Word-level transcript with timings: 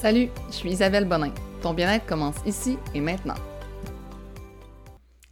Salut, 0.00 0.28
je 0.46 0.54
suis 0.54 0.70
Isabelle 0.70 1.06
Bonin. 1.06 1.32
Ton 1.60 1.74
bien-être 1.74 2.06
commence 2.06 2.36
ici 2.46 2.78
et 2.94 3.00
maintenant. 3.00 3.34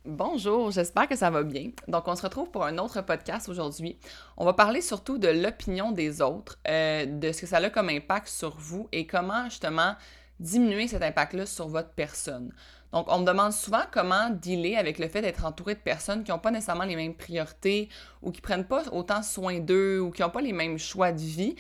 Bonjour, 0.04 0.72
j'espère 0.72 1.06
que 1.06 1.14
ça 1.14 1.30
va 1.30 1.44
bien. 1.44 1.70
Donc, 1.86 2.08
on 2.08 2.16
se 2.16 2.22
retrouve 2.22 2.50
pour 2.50 2.64
un 2.64 2.76
autre 2.78 3.00
podcast 3.02 3.48
aujourd'hui. 3.48 3.96
On 4.36 4.44
va 4.44 4.54
parler 4.54 4.80
surtout 4.80 5.18
de 5.18 5.28
l'opinion 5.28 5.92
des 5.92 6.20
autres, 6.20 6.58
euh, 6.66 7.06
de 7.06 7.30
ce 7.30 7.42
que 7.42 7.46
ça 7.46 7.58
a 7.58 7.70
comme 7.70 7.90
impact 7.90 8.26
sur 8.26 8.56
vous 8.58 8.88
et 8.90 9.06
comment 9.06 9.44
justement 9.44 9.94
diminuer 10.40 10.88
cet 10.88 11.02
impact-là 11.04 11.46
sur 11.46 11.68
votre 11.68 11.90
personne. 11.90 12.52
Donc, 12.92 13.06
on 13.08 13.20
me 13.20 13.24
demande 13.24 13.52
souvent 13.52 13.82
comment 13.92 14.30
dealer 14.30 14.74
avec 14.76 14.98
le 14.98 15.06
fait 15.06 15.22
d'être 15.22 15.44
entouré 15.44 15.74
de 15.74 15.80
personnes 15.80 16.24
qui 16.24 16.32
n'ont 16.32 16.40
pas 16.40 16.50
nécessairement 16.50 16.84
les 16.84 16.96
mêmes 16.96 17.14
priorités 17.14 17.88
ou 18.20 18.32
qui 18.32 18.40
prennent 18.40 18.66
pas 18.66 18.82
autant 18.90 19.22
soin 19.22 19.60
d'eux 19.60 20.00
ou 20.00 20.10
qui 20.10 20.22
n'ont 20.22 20.30
pas 20.30 20.40
les 20.40 20.52
mêmes 20.52 20.78
choix 20.78 21.12
de 21.12 21.20
vie 21.20 21.54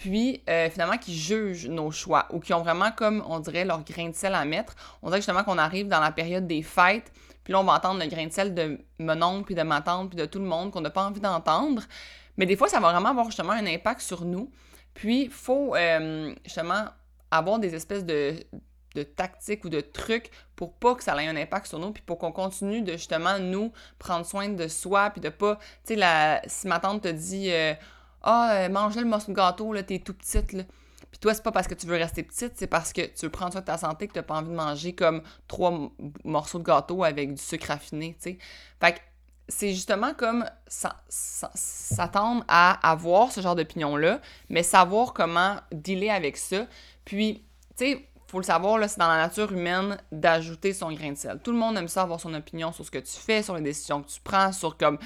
puis 0.00 0.42
euh, 0.48 0.70
finalement 0.70 0.96
qui 0.96 1.14
jugent 1.14 1.68
nos 1.68 1.90
choix 1.90 2.26
ou 2.30 2.40
qui 2.40 2.54
ont 2.54 2.62
vraiment 2.62 2.90
comme 2.90 3.22
on 3.28 3.38
dirait 3.38 3.66
leur 3.66 3.84
grain 3.84 4.08
de 4.08 4.14
sel 4.14 4.34
à 4.34 4.46
mettre. 4.46 4.74
On 5.02 5.08
dirait 5.08 5.18
justement 5.18 5.44
qu'on 5.44 5.58
arrive 5.58 5.88
dans 5.88 6.00
la 6.00 6.10
période 6.10 6.46
des 6.46 6.62
fêtes, 6.62 7.12
puis 7.44 7.52
là 7.52 7.60
on 7.60 7.64
va 7.64 7.74
entendre 7.74 8.00
le 8.00 8.06
grain 8.06 8.26
de 8.26 8.32
sel 8.32 8.54
de 8.54 8.80
mon 8.98 9.22
oncle, 9.22 9.44
puis 9.44 9.54
de 9.54 9.62
ma 9.62 9.82
tante, 9.82 10.08
puis 10.08 10.16
de 10.16 10.24
tout 10.24 10.38
le 10.38 10.46
monde 10.46 10.70
qu'on 10.72 10.80
n'a 10.80 10.88
pas 10.88 11.04
envie 11.04 11.20
d'entendre. 11.20 11.82
Mais 12.38 12.46
des 12.46 12.56
fois, 12.56 12.68
ça 12.68 12.80
va 12.80 12.92
vraiment 12.92 13.10
avoir 13.10 13.26
justement 13.26 13.52
un 13.52 13.66
impact 13.66 14.00
sur 14.00 14.24
nous. 14.24 14.50
Puis 14.94 15.24
il 15.24 15.30
faut 15.30 15.76
euh, 15.76 16.34
justement 16.46 16.86
avoir 17.30 17.58
des 17.58 17.74
espèces 17.74 18.06
de, 18.06 18.36
tactiques 19.16 19.66
ou 19.66 19.68
de 19.68 19.82
trucs 19.82 20.30
pour 20.56 20.72
pas 20.78 20.94
que 20.94 21.04
ça 21.04 21.14
ait 21.22 21.28
un 21.28 21.36
impact 21.36 21.66
sur 21.66 21.78
nous, 21.78 21.92
puis 21.92 22.02
pour 22.06 22.16
qu'on 22.16 22.32
continue 22.32 22.80
de 22.80 22.92
justement 22.92 23.38
nous 23.38 23.70
prendre 23.98 24.24
soin 24.24 24.48
de 24.48 24.66
soi, 24.66 25.10
puis 25.10 25.20
de 25.20 25.28
pas, 25.28 25.58
tu 25.86 25.94
sais, 25.94 26.40
si 26.46 26.68
ma 26.68 26.80
tante 26.80 27.02
te 27.02 27.08
dit... 27.08 27.52
Euh, 27.52 27.74
ah, 28.22 28.52
euh, 28.54 28.68
mange 28.68 28.96
le 28.96 29.04
morceau 29.04 29.32
de 29.32 29.36
gâteau, 29.36 29.72
là, 29.72 29.82
t'es 29.82 29.98
tout 29.98 30.14
petite, 30.14 30.52
là. 30.52 30.64
Puis 31.10 31.18
toi, 31.18 31.34
c'est 31.34 31.42
pas 31.42 31.52
parce 31.52 31.66
que 31.66 31.74
tu 31.74 31.86
veux 31.86 31.96
rester 31.96 32.22
petite, 32.22 32.52
c'est 32.56 32.68
parce 32.68 32.92
que 32.92 33.02
tu 33.02 33.26
veux 33.26 33.30
prendre 33.30 33.52
soin 33.52 33.60
de 33.60 33.66
ta 33.66 33.78
santé 33.78 34.06
que 34.06 34.12
t'as 34.12 34.22
pas 34.22 34.36
envie 34.36 34.50
de 34.50 34.54
manger 34.54 34.94
comme 34.94 35.22
trois 35.48 35.90
morceaux 36.24 36.58
de 36.58 36.64
gâteau 36.64 37.02
avec 37.02 37.34
du 37.34 37.42
sucre 37.42 37.68
raffiné, 37.68 38.14
tu 38.14 38.30
sais. 38.30 38.38
Fait 38.80 38.92
que 38.92 38.98
c'est 39.48 39.72
justement 39.72 40.14
comme 40.14 40.44
s'attendre 40.68 42.44
à 42.46 42.88
avoir 42.88 43.32
ce 43.32 43.40
genre 43.40 43.56
d'opinion-là, 43.56 44.20
mais 44.48 44.62
savoir 44.62 45.12
comment 45.12 45.56
dealer 45.72 46.10
avec 46.10 46.36
ça. 46.36 46.66
Puis, 47.04 47.44
tu 47.76 47.84
sais, 47.84 48.08
faut 48.30 48.38
le 48.38 48.44
savoir, 48.44 48.78
c'est 48.88 48.98
dans 48.98 49.08
la 49.08 49.16
nature 49.16 49.52
humaine 49.52 49.98
d'ajouter 50.12 50.72
son 50.72 50.92
grain 50.92 51.12
de 51.12 51.16
sel. 51.16 51.40
Tout 51.42 51.50
le 51.50 51.58
monde 51.58 51.76
aime 51.76 51.88
ça 51.88 52.02
avoir 52.02 52.20
son 52.20 52.32
opinion 52.34 52.72
sur 52.72 52.84
ce 52.84 52.90
que 52.90 52.98
tu 52.98 53.16
fais, 53.16 53.42
sur 53.42 53.56
les 53.56 53.60
décisions 53.60 54.02
que 54.02 54.08
tu 54.08 54.20
prends, 54.22 54.52
sur 54.52 54.76
comme 54.76 54.98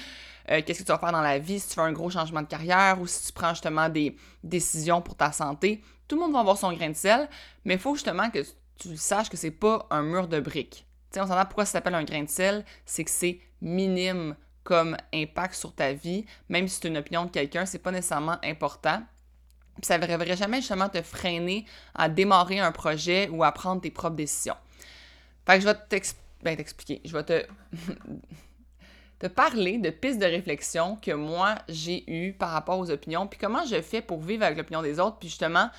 euh, 0.51 0.61
qu'est-ce 0.63 0.79
que 0.79 0.85
tu 0.85 0.91
vas 0.91 0.99
faire 0.99 1.11
dans 1.11 1.21
la 1.21 1.39
vie, 1.39 1.59
si 1.59 1.69
tu 1.69 1.73
fais 1.75 1.81
un 1.81 1.91
gros 1.91 2.09
changement 2.09 2.41
de 2.41 2.47
carrière 2.47 3.01
ou 3.01 3.07
si 3.07 3.25
tu 3.25 3.33
prends 3.33 3.49
justement 3.49 3.89
des 3.89 4.15
décisions 4.43 5.01
pour 5.01 5.15
ta 5.15 5.31
santé. 5.31 5.83
Tout 6.07 6.15
le 6.15 6.21
monde 6.21 6.33
va 6.33 6.39
avoir 6.39 6.57
son 6.57 6.71
grain 6.71 6.89
de 6.89 6.95
sel, 6.95 7.27
mais 7.63 7.73
il 7.73 7.79
faut 7.79 7.95
justement 7.95 8.29
que 8.29 8.39
tu 8.77 8.95
saches 8.95 9.29
que 9.29 9.37
c'est 9.37 9.51
pas 9.51 9.87
un 9.89 10.03
mur 10.03 10.27
de 10.27 10.39
briques. 10.39 10.85
sais, 11.11 11.19
on 11.19 11.27
s'entend 11.27 11.45
pourquoi 11.45 11.65
ça 11.65 11.73
s'appelle 11.73 11.95
un 11.95 12.03
grain 12.03 12.23
de 12.23 12.29
sel, 12.29 12.63
c'est 12.85 13.03
que 13.03 13.11
c'est 13.11 13.39
minime 13.61 14.35
comme 14.63 14.97
impact 15.13 15.55
sur 15.55 15.73
ta 15.73 15.93
vie, 15.93 16.25
même 16.49 16.67
si 16.67 16.79
c'est 16.79 16.87
une 16.87 16.97
opinion 16.97 17.25
de 17.25 17.31
quelqu'un, 17.31 17.65
c'est 17.65 17.79
pas 17.79 17.91
nécessairement 17.91 18.37
important. 18.43 19.01
Puis 19.75 19.85
ça 19.85 19.97
ne 19.97 20.07
devrait 20.07 20.37
jamais 20.37 20.57
justement 20.57 20.89
te 20.89 21.01
freiner 21.01 21.65
à 21.93 22.09
démarrer 22.09 22.59
un 22.59 22.71
projet 22.71 23.29
ou 23.29 23.43
à 23.43 23.51
prendre 23.51 23.81
tes 23.81 23.91
propres 23.91 24.15
décisions. 24.15 24.55
Fait 25.45 25.55
que 25.55 25.61
je 25.61 25.67
vais 25.67 25.75
ben, 26.43 26.55
t'expliquer. 26.55 27.01
je 27.03 27.13
vais 27.13 27.23
te, 27.23 27.45
te 29.19 29.27
parler 29.27 29.77
de 29.77 29.89
pistes 29.89 30.19
de 30.19 30.25
réflexion 30.25 30.97
que 30.97 31.11
moi 31.11 31.55
j'ai 31.67 32.09
eues 32.09 32.33
par 32.33 32.51
rapport 32.51 32.79
aux 32.79 32.89
opinions, 32.89 33.27
puis 33.27 33.39
comment 33.39 33.65
je 33.65 33.81
fais 33.81 34.01
pour 34.01 34.21
vivre 34.21 34.43
avec 34.43 34.57
l'opinion 34.57 34.81
des 34.81 34.99
autres, 34.99 35.17
puis 35.17 35.29
justement, 35.29 35.69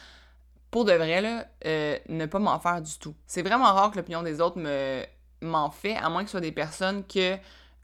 pour 0.70 0.84
de 0.84 0.92
vrai, 0.92 1.20
là, 1.20 1.46
euh, 1.64 1.98
ne 2.08 2.26
pas 2.26 2.38
m'en 2.38 2.58
faire 2.58 2.82
du 2.82 2.98
tout. 2.98 3.14
C'est 3.26 3.42
vraiment 3.42 3.72
rare 3.72 3.90
que 3.90 3.96
l'opinion 3.96 4.22
des 4.22 4.40
autres 4.40 4.58
me 4.58 5.04
m'en 5.42 5.70
fait, 5.70 5.96
à 5.96 6.08
moins 6.08 6.22
que 6.22 6.28
ce 6.28 6.32
soit 6.32 6.40
des 6.40 6.52
personnes 6.52 7.04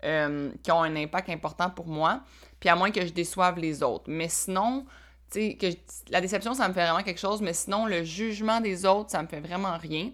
euh, 0.04 0.50
qui 0.62 0.72
ont 0.72 0.82
un 0.82 0.96
impact 0.96 1.28
important 1.28 1.70
pour 1.70 1.86
moi, 1.86 2.20
puis 2.60 2.68
à 2.68 2.76
moins 2.76 2.90
que 2.90 3.04
je 3.06 3.12
déçoive 3.12 3.58
les 3.58 3.82
autres. 3.82 4.04
Mais 4.06 4.28
sinon, 4.28 4.86
que 5.32 5.66
la 6.10 6.20
déception, 6.20 6.54
ça 6.54 6.68
me 6.68 6.74
fait 6.74 6.84
vraiment 6.84 7.02
quelque 7.02 7.20
chose, 7.20 7.40
mais 7.42 7.52
sinon, 7.52 7.86
le 7.86 8.04
jugement 8.04 8.60
des 8.60 8.84
autres, 8.84 9.10
ça 9.10 9.22
me 9.22 9.28
fait 9.28 9.40
vraiment 9.40 9.76
rien. 9.76 10.10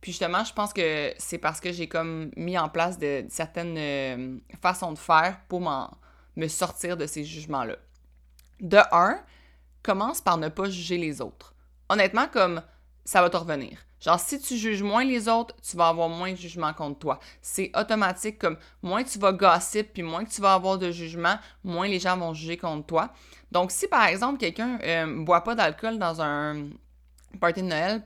Puis 0.00 0.12
justement, 0.12 0.44
je 0.44 0.52
pense 0.52 0.72
que 0.72 1.12
c'est 1.18 1.38
parce 1.38 1.60
que 1.60 1.72
j'ai 1.72 1.88
comme 1.88 2.30
mis 2.36 2.56
en 2.56 2.68
place 2.68 2.98
de, 2.98 3.24
certaines 3.28 3.76
euh, 3.76 4.38
façons 4.62 4.92
de 4.92 4.98
faire 4.98 5.40
pour 5.48 5.60
me 5.60 6.48
sortir 6.48 6.96
de 6.96 7.06
ces 7.06 7.24
jugements-là. 7.24 7.76
De 8.60 8.78
un, 8.92 9.20
commence 9.82 10.20
par 10.20 10.36
ne 10.38 10.48
pas 10.48 10.68
juger 10.68 10.98
les 10.98 11.20
autres. 11.20 11.54
Honnêtement, 11.88 12.28
comme 12.28 12.62
ça 13.08 13.22
va 13.22 13.30
te 13.30 13.38
revenir. 13.38 13.78
Genre, 14.00 14.20
si 14.20 14.38
tu 14.38 14.58
juges 14.58 14.82
moins 14.82 15.02
les 15.02 15.30
autres, 15.30 15.54
tu 15.62 15.78
vas 15.78 15.88
avoir 15.88 16.10
moins 16.10 16.32
de 16.32 16.36
jugement 16.36 16.74
contre 16.74 16.98
toi. 16.98 17.18
C'est 17.40 17.70
automatique, 17.74 18.38
comme 18.38 18.58
moins 18.82 19.02
tu 19.02 19.18
vas 19.18 19.32
gossip, 19.32 19.94
puis 19.94 20.02
moins 20.02 20.26
que 20.26 20.30
tu 20.30 20.42
vas 20.42 20.52
avoir 20.52 20.76
de 20.76 20.90
jugement, 20.90 21.36
moins 21.64 21.88
les 21.88 22.00
gens 22.00 22.18
vont 22.18 22.34
juger 22.34 22.58
contre 22.58 22.84
toi. 22.84 23.08
Donc, 23.50 23.70
si 23.70 23.88
par 23.88 24.04
exemple, 24.04 24.36
quelqu'un 24.36 24.76
ne 24.76 24.82
euh, 24.84 25.24
boit 25.24 25.42
pas 25.42 25.54
d'alcool 25.54 25.98
dans 25.98 26.20
un 26.20 26.66
party 27.40 27.62
de 27.62 27.68
Noël, 27.68 28.02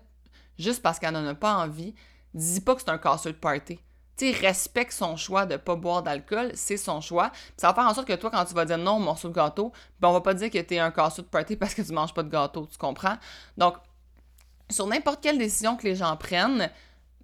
juste 0.56 0.82
parce 0.82 1.00
qu'elle 1.00 1.14
n'en 1.14 1.26
a 1.26 1.34
pas 1.34 1.56
envie, 1.56 1.96
dis 2.32 2.60
pas 2.60 2.76
que 2.76 2.82
c'est 2.82 2.90
un 2.90 2.98
casseux 2.98 3.32
de 3.32 3.38
party. 3.38 3.80
Tu 4.16 4.30
respecte 4.30 4.92
son 4.92 5.16
choix 5.16 5.46
de 5.46 5.56
pas 5.56 5.74
boire 5.74 6.04
d'alcool, 6.04 6.52
c'est 6.54 6.76
son 6.76 7.00
choix. 7.00 7.32
ça 7.56 7.66
va 7.66 7.74
faire 7.74 7.90
en 7.90 7.94
sorte 7.94 8.06
que 8.06 8.12
toi, 8.12 8.30
quand 8.30 8.44
tu 8.44 8.54
vas 8.54 8.66
dire 8.66 8.78
non 8.78 8.98
au 8.98 9.00
morceau 9.00 9.30
de 9.30 9.34
gâteau, 9.34 9.72
ben 9.98 10.10
on 10.10 10.12
va 10.12 10.20
pas 10.20 10.34
dire 10.34 10.48
que 10.48 10.58
tu 10.58 10.74
es 10.74 10.78
un 10.78 10.92
casseux 10.92 11.22
de 11.22 11.26
party 11.26 11.56
parce 11.56 11.74
que 11.74 11.82
tu 11.82 11.92
manges 11.92 12.14
pas 12.14 12.22
de 12.22 12.30
gâteau, 12.30 12.68
tu 12.70 12.78
comprends? 12.78 13.16
Donc, 13.56 13.74
sur 14.70 14.86
n'importe 14.86 15.22
quelle 15.22 15.38
décision 15.38 15.76
que 15.76 15.84
les 15.84 15.96
gens 15.96 16.16
prennent, 16.16 16.70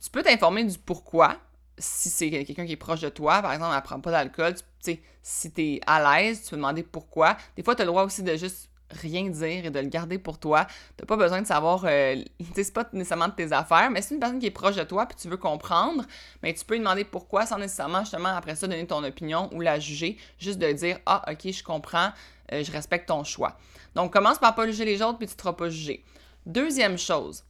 tu 0.03 0.11
peux 0.11 0.23
t'informer 0.23 0.65
du 0.65 0.79
pourquoi. 0.79 1.37
Si 1.79 2.11
c'est 2.11 2.31
quelqu'un 2.31 2.67
qui 2.67 2.73
est 2.73 2.77
proche 2.77 3.01
de 3.01 3.09
toi, 3.09 3.41
par 3.41 3.53
exemple, 3.53 3.73
elle 3.77 3.83
prend 3.83 4.01
pas 4.01 4.11
d'alcool, 4.11 4.55
tu 4.83 5.01
si 5.23 5.53
tu 5.53 5.63
es 5.63 5.81
à 5.87 6.21
l'aise, 6.21 6.43
tu 6.43 6.51
peux 6.51 6.57
demander 6.57 6.83
pourquoi. 6.83 7.37
Des 7.57 7.63
fois, 7.63 7.75
tu 7.75 7.83
as 7.83 7.85
le 7.85 7.91
droit 7.91 8.05
aussi 8.05 8.23
de 8.23 8.35
juste 8.37 8.71
rien 8.91 9.29
dire 9.29 9.67
et 9.67 9.71
de 9.71 9.79
le 9.79 9.89
garder 9.89 10.19
pour 10.19 10.39
toi. 10.39 10.67
T'as 10.97 11.07
pas 11.07 11.17
besoin 11.17 11.43
de 11.43 11.47
savoir, 11.47 11.85
euh, 11.85 12.17
c'est 12.55 12.73
pas 12.73 12.89
nécessairement 12.93 13.29
de 13.29 13.35
tes 13.35 13.53
affaires, 13.53 13.91
mais 13.91 14.03
c'est 14.03 14.15
une 14.15 14.21
personne 14.21 14.39
qui 14.39 14.47
est 14.47 14.51
proche 14.51 14.77
de 14.77 14.85
toi 14.85 15.07
puis 15.07 15.17
tu 15.21 15.29
veux 15.29 15.37
comprendre, 15.37 16.05
mais 16.43 16.55
tu 16.55 16.65
peux 16.65 16.75
lui 16.75 16.81
demander 16.81 17.05
pourquoi 17.05 17.47
sans 17.47 17.59
nécessairement 17.59 18.01
justement 18.01 18.31
après 18.31 18.57
ça 18.57 18.67
donner 18.67 18.87
ton 18.87 19.05
opinion 19.05 19.51
ou 19.53 19.61
la 19.61 19.79
juger, 19.79 20.17
juste 20.39 20.59
de 20.59 20.73
dire 20.73 20.99
ah 21.07 21.25
ok 21.31 21.51
je 21.53 21.63
comprends, 21.63 22.11
euh, 22.53 22.63
je 22.63 22.73
respecte 22.73 23.09
ton 23.09 23.25
choix. 23.25 23.57
Donc 23.95 24.13
commence 24.13 24.39
par 24.39 24.55
pas 24.55 24.67
juger 24.67 24.85
les 24.85 25.03
autres 25.03 25.19
puis 25.19 25.27
tu 25.27 25.35
te 25.35 25.43
seras 25.43 25.53
pas 25.53 25.69
jugé. 25.69 26.05
Deuxième 26.49 26.97
chose, 26.97 27.45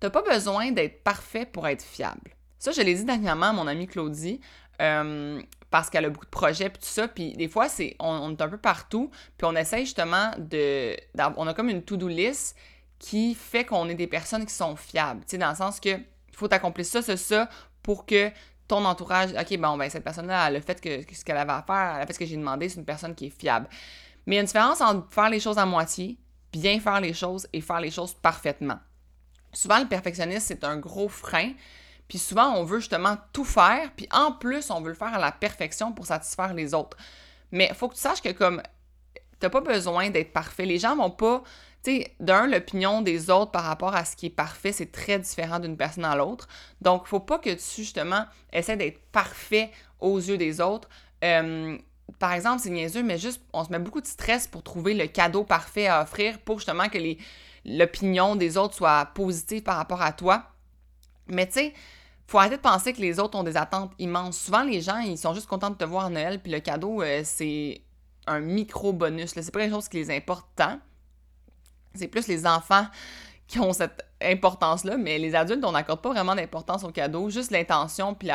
t'as 0.00 0.10
pas 0.10 0.22
besoin 0.22 0.72
d'être 0.72 1.04
parfait 1.04 1.46
pour 1.46 1.68
être 1.68 1.82
fiable. 1.82 2.32
Ça, 2.58 2.72
je 2.72 2.82
l'ai 2.82 2.94
dit 2.94 3.04
dernièrement 3.04 3.46
à 3.46 3.52
mon 3.52 3.68
amie 3.68 3.86
Claudie, 3.86 4.40
euh, 4.80 5.40
parce 5.70 5.88
qu'elle 5.88 6.06
a 6.06 6.10
beaucoup 6.10 6.26
de 6.26 6.30
projets, 6.30 6.68
puis 6.68 6.80
tout 6.82 6.88
ça, 6.88 7.06
puis 7.06 7.34
des 7.34 7.46
fois, 7.46 7.68
c'est 7.68 7.94
on, 8.00 8.32
est 8.32 8.42
un 8.42 8.48
peu 8.48 8.58
partout, 8.58 9.12
puis 9.38 9.46
on 9.48 9.54
essaye 9.54 9.84
justement 9.84 10.32
de... 10.38 10.96
On 11.36 11.46
a 11.46 11.54
comme 11.54 11.68
une 11.68 11.84
to-do 11.84 12.08
list 12.08 12.56
qui 12.98 13.36
fait 13.36 13.64
qu'on 13.64 13.88
est 13.88 13.94
des 13.94 14.08
personnes 14.08 14.44
qui 14.44 14.54
sont 14.54 14.74
fiables, 14.74 15.20
tu 15.20 15.30
sais, 15.30 15.38
dans 15.38 15.50
le 15.50 15.56
sens 15.56 15.78
que 15.78 15.90
il 15.90 16.36
faut 16.36 16.52
accomplir 16.52 16.84
ça, 16.84 17.00
ça, 17.00 17.16
ça, 17.16 17.48
pour 17.80 18.06
que 18.06 18.28
ton 18.66 18.84
entourage, 18.84 19.30
OK, 19.34 19.56
bon, 19.58 19.76
ben 19.76 19.88
cette 19.88 20.02
personne-là, 20.02 20.48
elle 20.48 20.56
a 20.56 20.60
fait 20.60 20.80
que, 20.80 21.14
ce 21.14 21.24
qu'elle 21.24 21.36
avait 21.36 21.52
à 21.52 21.62
faire, 21.62 21.94
elle 21.94 22.02
a 22.02 22.06
fait 22.06 22.14
ce 22.14 22.18
que 22.18 22.26
j'ai 22.26 22.36
demandé, 22.36 22.68
c'est 22.68 22.80
une 22.80 22.84
personne 22.84 23.14
qui 23.14 23.26
est 23.26 23.38
fiable. 23.38 23.68
Mais 24.26 24.34
il 24.34 24.36
y 24.36 24.38
a 24.38 24.40
une 24.40 24.46
différence 24.46 24.80
entre 24.80 25.12
faire 25.12 25.30
les 25.30 25.38
choses 25.38 25.58
à 25.58 25.66
moitié 25.66 26.18
bien 26.52 26.78
faire 26.80 27.00
les 27.00 27.14
choses 27.14 27.48
et 27.52 27.60
faire 27.60 27.80
les 27.80 27.90
choses 27.90 28.14
parfaitement. 28.14 28.78
Souvent, 29.52 29.80
le 29.80 29.88
perfectionnisme, 29.88 30.46
c'est 30.46 30.64
un 30.64 30.76
gros 30.76 31.08
frein. 31.08 31.52
Puis 32.08 32.18
souvent, 32.18 32.54
on 32.56 32.64
veut 32.64 32.80
justement 32.80 33.16
tout 33.32 33.44
faire, 33.44 33.90
puis 33.96 34.08
en 34.12 34.32
plus, 34.32 34.70
on 34.70 34.80
veut 34.80 34.90
le 34.90 34.94
faire 34.94 35.14
à 35.14 35.18
la 35.18 35.32
perfection 35.32 35.92
pour 35.92 36.06
satisfaire 36.06 36.52
les 36.54 36.74
autres. 36.74 36.96
Mais 37.50 37.68
il 37.70 37.74
faut 37.74 37.88
que 37.88 37.94
tu 37.94 38.00
saches 38.00 38.22
que 38.22 38.32
comme 38.32 38.62
t'as 39.42 39.50
pas 39.50 39.60
besoin 39.60 40.10
d'être 40.10 40.32
parfait. 40.32 40.64
Les 40.64 40.78
gens 40.78 40.96
vont 40.96 41.10
pas. 41.10 41.42
Tu 41.82 41.96
sais, 41.96 42.14
d'un, 42.20 42.46
l'opinion 42.46 43.02
des 43.02 43.28
autres 43.28 43.50
par 43.50 43.64
rapport 43.64 43.94
à 43.94 44.04
ce 44.04 44.14
qui 44.14 44.26
est 44.26 44.30
parfait, 44.30 44.70
c'est 44.70 44.92
très 44.92 45.18
différent 45.18 45.58
d'une 45.58 45.76
personne 45.76 46.04
à 46.04 46.14
l'autre. 46.14 46.46
Donc, 46.80 47.06
faut 47.06 47.18
pas 47.18 47.38
que 47.38 47.50
tu, 47.50 47.82
justement, 47.82 48.24
essaies 48.52 48.76
d'être 48.76 49.00
parfait 49.10 49.70
aux 49.98 50.18
yeux 50.18 50.38
des 50.38 50.60
autres. 50.60 50.88
Euh, 51.24 51.76
par 52.18 52.32
exemple, 52.32 52.60
c'est 52.62 52.70
niaiseux, 52.70 53.02
mais 53.02 53.18
juste, 53.18 53.42
on 53.52 53.64
se 53.64 53.70
met 53.70 53.78
beaucoup 53.78 54.00
de 54.00 54.06
stress 54.06 54.46
pour 54.46 54.62
trouver 54.62 54.94
le 54.94 55.06
cadeau 55.06 55.44
parfait 55.44 55.86
à 55.86 56.02
offrir 56.02 56.38
pour 56.38 56.58
justement 56.58 56.88
que 56.88 56.98
l'opinion 57.64 58.36
des 58.36 58.56
autres 58.56 58.74
soit 58.74 59.06
positive 59.14 59.62
par 59.62 59.76
rapport 59.76 60.02
à 60.02 60.12
toi. 60.12 60.44
Mais 61.28 61.46
tu 61.46 61.54
sais, 61.54 61.74
faut 62.26 62.38
arrêter 62.38 62.56
de 62.56 62.62
penser 62.62 62.92
que 62.92 63.00
les 63.00 63.20
autres 63.20 63.38
ont 63.38 63.42
des 63.42 63.56
attentes 63.56 63.92
immenses. 63.98 64.38
Souvent, 64.38 64.62
les 64.62 64.80
gens, 64.80 64.98
ils 64.98 65.18
sont 65.18 65.34
juste 65.34 65.46
contents 65.46 65.70
de 65.70 65.76
te 65.76 65.84
voir 65.84 66.06
à 66.06 66.10
Noël, 66.10 66.40
puis 66.40 66.50
le 66.50 66.60
cadeau, 66.60 67.02
euh, 67.02 67.22
c'est 67.24 67.82
un 68.26 68.40
micro-bonus. 68.40 69.32
C'est 69.34 69.50
pas 69.50 69.60
quelque 69.60 69.74
chose 69.74 69.88
qui 69.88 69.98
les 69.98 70.10
importe 70.10 70.46
tant. 70.56 70.78
C'est 71.94 72.08
plus 72.08 72.28
les 72.28 72.46
enfants 72.46 72.86
qui 73.46 73.58
ont 73.58 73.72
cette 73.72 74.02
importance-là, 74.22 74.96
mais 74.96 75.18
les 75.18 75.34
adultes, 75.34 75.62
on 75.64 75.72
n'accorde 75.72 76.00
pas 76.00 76.10
vraiment 76.10 76.34
d'importance 76.34 76.84
au 76.84 76.90
cadeau. 76.90 77.28
Juste 77.28 77.50
l'intention, 77.50 78.14
puis 78.14 78.30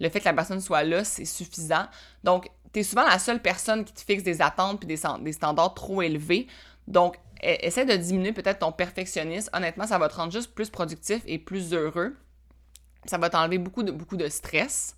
le 0.00 0.08
fait 0.08 0.20
que 0.20 0.24
la 0.24 0.32
personne 0.32 0.60
soit 0.60 0.84
là, 0.84 1.04
c'est 1.04 1.26
suffisant. 1.26 1.86
Donc, 2.22 2.48
tu 2.74 2.80
es 2.80 2.82
souvent 2.82 3.06
la 3.06 3.18
seule 3.18 3.40
personne 3.40 3.84
qui 3.84 3.94
te 3.94 4.00
fixe 4.00 4.22
des 4.22 4.42
attentes 4.42 4.80
puis 4.80 4.88
des, 4.88 5.32
standards 5.32 5.74
trop 5.74 6.02
élevés. 6.02 6.48
Donc, 6.88 7.16
e, 7.42 7.56
essaie 7.60 7.86
de 7.86 7.96
diminuer 7.96 8.32
peut-être 8.32 8.58
ton 8.58 8.72
perfectionnisme. 8.72 9.48
Honnêtement, 9.54 9.86
ça 9.86 9.96
va 9.96 10.08
te 10.08 10.16
rendre 10.16 10.32
juste 10.32 10.54
plus 10.54 10.68
productif 10.68 11.22
et 11.26 11.38
plus 11.38 11.72
heureux. 11.72 12.16
Ça 13.06 13.16
va 13.16 13.30
t'enlever 13.30 13.58
beaucoup 13.58 13.84
de, 13.84 13.92
beaucoup 13.92 14.16
de 14.16 14.28
stress. 14.28 14.96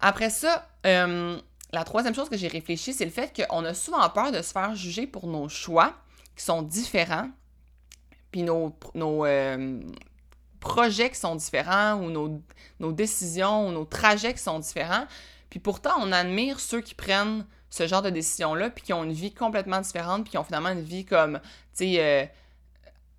Après 0.00 0.30
ça, 0.30 0.68
la 0.84 1.84
troisième 1.84 2.14
chose 2.14 2.28
que 2.28 2.36
j'ai 2.36 2.48
réfléchi, 2.48 2.92
c'est 2.92 3.04
le 3.04 3.10
fait 3.10 3.32
qu'on 3.34 3.64
a 3.64 3.74
souvent 3.74 4.08
peur 4.10 4.32
de 4.32 4.42
se 4.42 4.52
faire 4.52 4.74
juger 4.74 5.06
pour 5.06 5.26
nos 5.26 5.48
choix 5.48 5.94
qui 6.36 6.44
sont 6.44 6.62
différents, 6.62 7.28
puis 8.30 8.42
nos, 8.42 8.76
nos 8.94 9.24
projets 10.60 11.10
qui 11.10 11.18
sont 11.18 11.34
différents, 11.34 11.94
ou 11.94 12.10
nos, 12.10 12.42
nos, 12.80 12.92
décisions, 12.92 13.68
ou 13.68 13.72
nos 13.72 13.84
trajets 13.84 14.34
qui 14.34 14.42
sont 14.42 14.58
différents. 14.58 15.06
Puis 15.50 15.60
pourtant, 15.60 15.92
on 16.00 16.12
admire 16.12 16.60
ceux 16.60 16.80
qui 16.80 16.94
prennent 16.94 17.46
ce 17.70 17.86
genre 17.86 18.02
de 18.02 18.10
décisions-là, 18.10 18.70
puis 18.70 18.84
qui 18.84 18.92
ont 18.92 19.04
une 19.04 19.12
vie 19.12 19.32
complètement 19.32 19.80
différente, 19.80 20.24
puis 20.24 20.32
qui 20.32 20.38
ont 20.38 20.44
finalement 20.44 20.70
une 20.70 20.82
vie 20.82 21.04
comme, 21.04 21.40
tu 21.76 21.84
sais, 21.84 21.96
euh, 21.98 22.26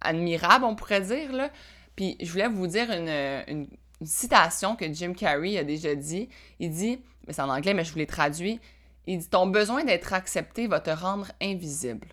admirable, 0.01 0.65
on 0.65 0.75
pourrait 0.75 1.01
dire, 1.01 1.31
là. 1.33 1.49
Puis 1.95 2.17
je 2.21 2.31
voulais 2.31 2.47
vous 2.47 2.67
dire 2.67 2.89
une, 2.91 3.09
une 3.47 3.67
citation 4.03 4.75
que 4.75 4.91
Jim 4.91 5.13
Carrey 5.13 5.57
a 5.57 5.63
déjà 5.63 5.95
dit. 5.95 6.29
Il 6.59 6.71
dit, 6.71 7.01
mais 7.27 7.33
c'est 7.33 7.41
en 7.41 7.49
anglais, 7.49 7.73
mais 7.73 7.83
je 7.83 7.91
vous 7.91 7.99
l'ai 7.99 8.07
traduit. 8.07 8.59
Il 9.05 9.19
dit 9.19 9.29
Ton 9.29 9.47
besoin 9.47 9.83
d'être 9.83 10.13
accepté 10.13 10.67
va 10.67 10.79
te 10.79 10.89
rendre 10.89 11.31
invisible. 11.41 12.07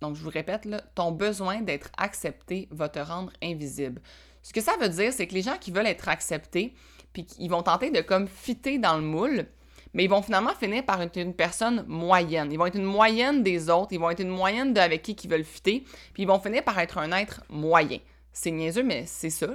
Donc, 0.00 0.16
je 0.16 0.22
vous 0.22 0.30
répète, 0.30 0.64
là, 0.64 0.80
ton 0.94 1.12
besoin 1.12 1.60
d'être 1.60 1.90
accepté 1.98 2.68
va 2.70 2.88
te 2.88 2.98
rendre 2.98 3.32
invisible. 3.42 4.00
Ce 4.42 4.52
que 4.52 4.62
ça 4.62 4.72
veut 4.80 4.88
dire, 4.88 5.12
c'est 5.12 5.26
que 5.26 5.34
les 5.34 5.42
gens 5.42 5.58
qui 5.58 5.70
veulent 5.70 5.86
être 5.86 6.08
acceptés, 6.08 6.74
puis 7.12 7.26
ils 7.38 7.50
vont 7.50 7.62
tenter 7.62 7.90
de 7.90 8.00
comme 8.00 8.28
fitter 8.28 8.78
dans 8.78 8.96
le 8.96 9.02
moule, 9.02 9.46
mais 9.94 10.04
ils 10.04 10.10
vont 10.10 10.22
finalement 10.22 10.54
finir 10.54 10.84
par 10.84 11.00
être 11.02 11.16
une 11.16 11.34
personne 11.34 11.84
moyenne. 11.88 12.52
Ils 12.52 12.58
vont 12.58 12.66
être 12.66 12.76
une 12.76 12.84
moyenne 12.84 13.42
des 13.42 13.70
autres, 13.70 13.92
ils 13.92 13.98
vont 13.98 14.10
être 14.10 14.20
une 14.20 14.28
moyenne 14.28 14.72
de 14.72 14.80
avec 14.80 15.02
qui 15.02 15.12
ils 15.12 15.30
veulent 15.30 15.44
fitter, 15.44 15.84
puis 16.12 16.22
ils 16.22 16.26
vont 16.26 16.38
finir 16.38 16.62
par 16.62 16.78
être 16.78 16.98
un 16.98 17.12
être 17.12 17.42
moyen. 17.48 17.98
C'est 18.32 18.52
niaiseux, 18.52 18.84
mais 18.84 19.04
c'est 19.06 19.30
ça. 19.30 19.48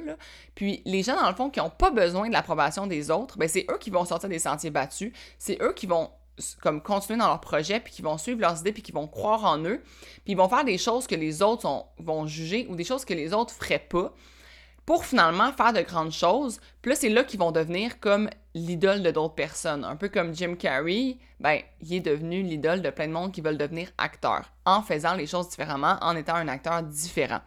Puis 0.53 0.81
les 0.85 1.01
gens, 1.01 1.15
dans 1.15 1.29
le 1.29 1.35
fond, 1.35 1.49
qui 1.49 1.59
n'ont 1.59 1.69
pas 1.69 1.91
besoin 1.91 2.27
de 2.27 2.33
l'approbation 2.33 2.87
des 2.87 3.09
autres, 3.09 3.37
ben 3.37 3.47
c'est 3.47 3.65
eux 3.71 3.77
qui 3.79 3.89
vont 3.89 4.03
sortir 4.03 4.27
des 4.27 4.39
sentiers 4.39 4.69
battus. 4.69 5.13
C'est 5.39 5.61
eux 5.61 5.73
qui 5.73 5.87
vont 5.87 6.09
comme 6.61 6.81
continuer 6.81 7.17
dans 7.17 7.27
leur 7.27 7.39
projet, 7.39 7.79
puis 7.79 7.93
qui 7.93 8.01
vont 8.01 8.17
suivre 8.17 8.41
leurs 8.41 8.59
idées, 8.59 8.73
puis 8.73 8.81
qui 8.81 8.91
vont 8.91 9.07
croire 9.07 9.45
en 9.45 9.59
eux, 9.63 9.81
puis 10.23 10.33
ils 10.33 10.37
vont 10.37 10.49
faire 10.49 10.65
des 10.65 10.77
choses 10.77 11.07
que 11.07 11.15
les 11.15 11.41
autres 11.41 11.85
vont 11.97 12.27
juger 12.27 12.67
ou 12.69 12.75
des 12.75 12.83
choses 12.83 13.05
que 13.05 13.13
les 13.13 13.33
autres 13.33 13.53
feraient 13.53 13.79
pas 13.79 14.13
pour 14.85 15.05
finalement 15.05 15.51
faire 15.51 15.73
de 15.73 15.81
grandes 15.81 16.11
choses. 16.11 16.59
Puis 16.81 16.95
c'est 16.95 17.09
là 17.09 17.23
qu'ils 17.23 17.39
vont 17.39 17.51
devenir 17.51 17.99
comme 17.99 18.29
l'idole 18.53 19.01
de 19.01 19.11
d'autres 19.11 19.33
personnes. 19.33 19.83
Un 19.83 19.95
peu 19.95 20.09
comme 20.09 20.33
Jim 20.35 20.55
Carrey, 20.55 21.17
ben, 21.39 21.59
il 21.81 21.93
est 21.95 21.99
devenu 22.01 22.43
l'idole 22.43 22.81
de 22.81 22.89
plein 22.89 23.07
de 23.07 23.13
monde 23.13 23.31
qui 23.31 23.41
veulent 23.41 23.57
devenir 23.57 23.89
acteurs 23.97 24.51
en 24.65 24.81
faisant 24.81 25.15
les 25.15 25.27
choses 25.27 25.49
différemment, 25.49 25.97
en 26.01 26.15
étant 26.15 26.35
un 26.35 26.47
acteur 26.47 26.83
différent. 26.83 27.41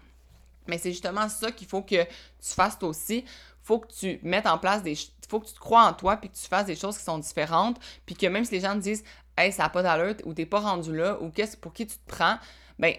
Mais 0.66 0.78
c'est 0.78 0.90
justement 0.90 1.28
ça 1.28 1.50
qu'il 1.52 1.66
faut 1.66 1.82
que 1.82 2.04
tu 2.04 2.54
fasses 2.54 2.78
aussi. 2.82 3.24
Faut 3.62 3.78
que 3.78 3.92
tu 3.92 4.18
mettes 4.22 4.46
en 4.46 4.58
place 4.58 4.82
des. 4.82 4.96
faut 5.28 5.40
que 5.40 5.46
tu 5.46 5.54
te 5.54 5.58
crois 5.58 5.84
en 5.84 5.92
toi 5.92 6.16
puis 6.16 6.30
que 6.30 6.36
tu 6.36 6.46
fasses 6.46 6.66
des 6.66 6.76
choses 6.76 6.98
qui 6.98 7.04
sont 7.04 7.18
différentes. 7.18 7.78
Puis 8.04 8.14
que 8.14 8.26
même 8.26 8.44
si 8.44 8.54
les 8.54 8.60
gens 8.60 8.74
te 8.74 8.80
disent, 8.80 9.04
hey, 9.36 9.52
ça 9.52 9.64
n'a 9.64 9.68
pas 9.68 9.82
d'allure 9.82 10.14
ou 10.24 10.34
t'es 10.34 10.46
pas 10.46 10.60
rendu 10.60 10.94
là 10.94 11.18
ou 11.20 11.30
qu'est-ce 11.30 11.56
pour 11.56 11.72
qui 11.72 11.86
tu 11.86 11.96
te 11.96 12.06
prends, 12.06 12.38
ben, 12.78 12.94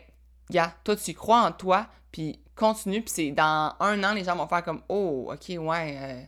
toi, 0.83 0.95
tu 0.95 1.13
crois 1.13 1.41
en 1.41 1.51
toi 1.51 1.88
puis 2.11 2.39
continue. 2.56 3.01
Puis 3.01 3.13
c'est 3.13 3.31
dans 3.31 3.73
un 3.79 4.03
an, 4.03 4.13
les 4.13 4.23
gens 4.23 4.35
vont 4.35 4.47
faire 4.47 4.63
comme, 4.63 4.81
oh, 4.89 5.31
ok, 5.33 5.57
ouais. 5.59 5.97
Euh, 6.00 6.21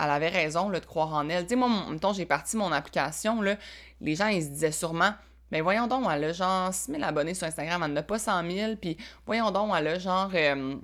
elle 0.00 0.10
avait 0.10 0.28
raison 0.28 0.68
là, 0.68 0.80
de 0.80 0.86
croire 0.86 1.12
en 1.12 1.28
elle. 1.28 1.44
Tu 1.44 1.50
sais, 1.50 1.56
moi, 1.56 1.68
temps, 2.00 2.12
j'ai 2.12 2.26
parti 2.26 2.56
mon 2.56 2.70
application, 2.72 3.42
là, 3.42 3.56
les 4.00 4.14
gens, 4.14 4.28
ils 4.28 4.44
se 4.44 4.48
disaient 4.48 4.72
sûrement, 4.72 5.12
mais 5.50 5.60
voyons 5.60 5.86
donc, 5.86 6.06
elle 6.10 6.24
a 6.24 6.32
genre 6.32 6.72
6 6.72 6.92
000 6.92 7.02
abonnés 7.02 7.34
sur 7.34 7.46
Instagram, 7.46 7.82
elle 7.84 7.92
n'a 7.92 8.02
pas 8.02 8.18
100 8.18 8.48
000, 8.48 8.76
puis 8.76 8.96
voyons 9.26 9.50
donc, 9.50 9.72
elle 9.76 9.88
a 9.88 9.98
genre... 9.98 10.30
Euh, 10.34 10.76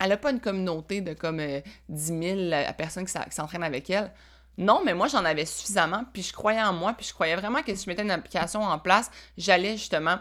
elle 0.00 0.08
n'a 0.08 0.16
pas 0.16 0.32
une 0.32 0.40
communauté 0.40 1.00
de 1.00 1.14
comme 1.14 1.40
10 1.88 2.12
euh, 2.12 2.50
000 2.50 2.72
personnes 2.76 3.06
qui 3.06 3.12
s'entraînent 3.30 3.62
avec 3.62 3.88
elle. 3.90 4.10
Non, 4.58 4.82
mais 4.84 4.94
moi, 4.94 5.08
j'en 5.08 5.24
avais 5.24 5.44
suffisamment, 5.44 6.04
puis 6.12 6.22
je 6.22 6.32
croyais 6.32 6.62
en 6.62 6.72
moi, 6.72 6.94
puis 6.94 7.06
je 7.06 7.12
croyais 7.12 7.36
vraiment 7.36 7.62
que 7.62 7.74
si 7.74 7.84
je 7.84 7.90
mettais 7.90 8.02
une 8.02 8.10
application 8.10 8.62
en 8.62 8.78
place, 8.78 9.10
j'allais 9.36 9.76
justement 9.76 10.18